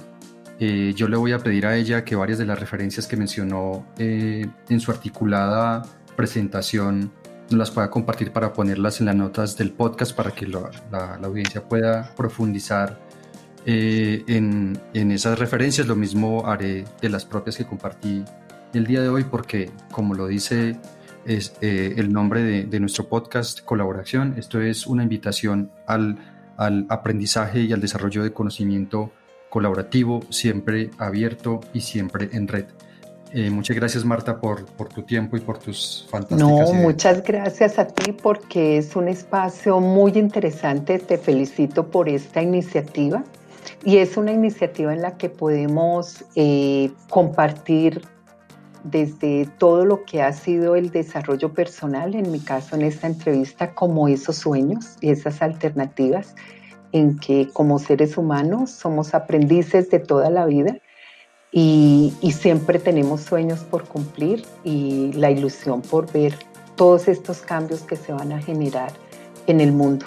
[0.57, 4.79] Yo le voy a pedir a ella que varias de las referencias que mencionó en
[4.79, 5.81] su articulada
[6.15, 7.11] presentación
[7.49, 12.13] las pueda compartir para ponerlas en las notas del podcast para que la, audiencia pueda
[12.15, 12.99] profundizar
[13.65, 15.87] eh, en, en, esas referencias.
[15.87, 18.23] Lo mismo haré de las propias que compartí
[18.73, 20.77] el día de hoy porque, como lo dice
[21.25, 26.19] es, el nombre de, de, nuestro podcast, Colaboración, esto es una invitación al,
[26.57, 29.11] al aprendizaje y al desarrollo de conocimiento
[29.49, 32.65] colaborativo, siempre abierto y siempre en red.
[33.37, 37.77] Eh, muchas gracias Marta por, por, tu tiempo y por tus fantásticas No, muchas gracias
[37.77, 40.99] a ti porque es un espacio muy interesante.
[40.99, 43.25] Te felicito por esta iniciativa
[43.83, 48.03] y es una iniciativa en la que podemos eh, compartir
[48.85, 53.73] desde todo lo que ha sido el desarrollo personal, en mi caso en esta entrevista,
[53.73, 56.35] como esos sueños y esas alternativas
[56.93, 60.77] en que como seres humanos somos aprendices de toda la vida
[61.57, 66.37] y, siempre tenemos sueños por cumplir y la ilusión por ver
[66.75, 68.91] todos estos cambios que se van a generar
[69.47, 70.05] en el mundo.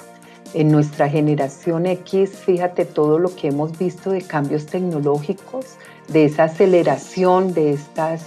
[0.53, 5.77] En nuestra generación X, fíjate todo lo que hemos visto de cambios tecnológicos,
[6.09, 8.27] de esa aceleración, de estas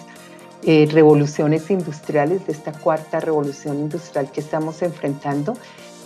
[0.63, 5.55] eh, revoluciones industriales, de esta cuarta revolución industrial que estamos enfrentando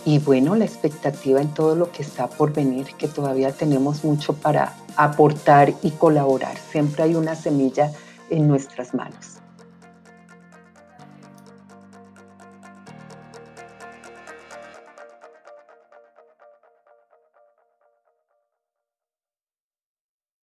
[0.06, 4.34] y bueno, la expectativa en todo lo que está por venir, que todavía tenemos mucho
[4.34, 6.56] para aportar y colaborar.
[6.70, 7.90] Siempre hay una semilla
[8.30, 9.35] en nuestras manos.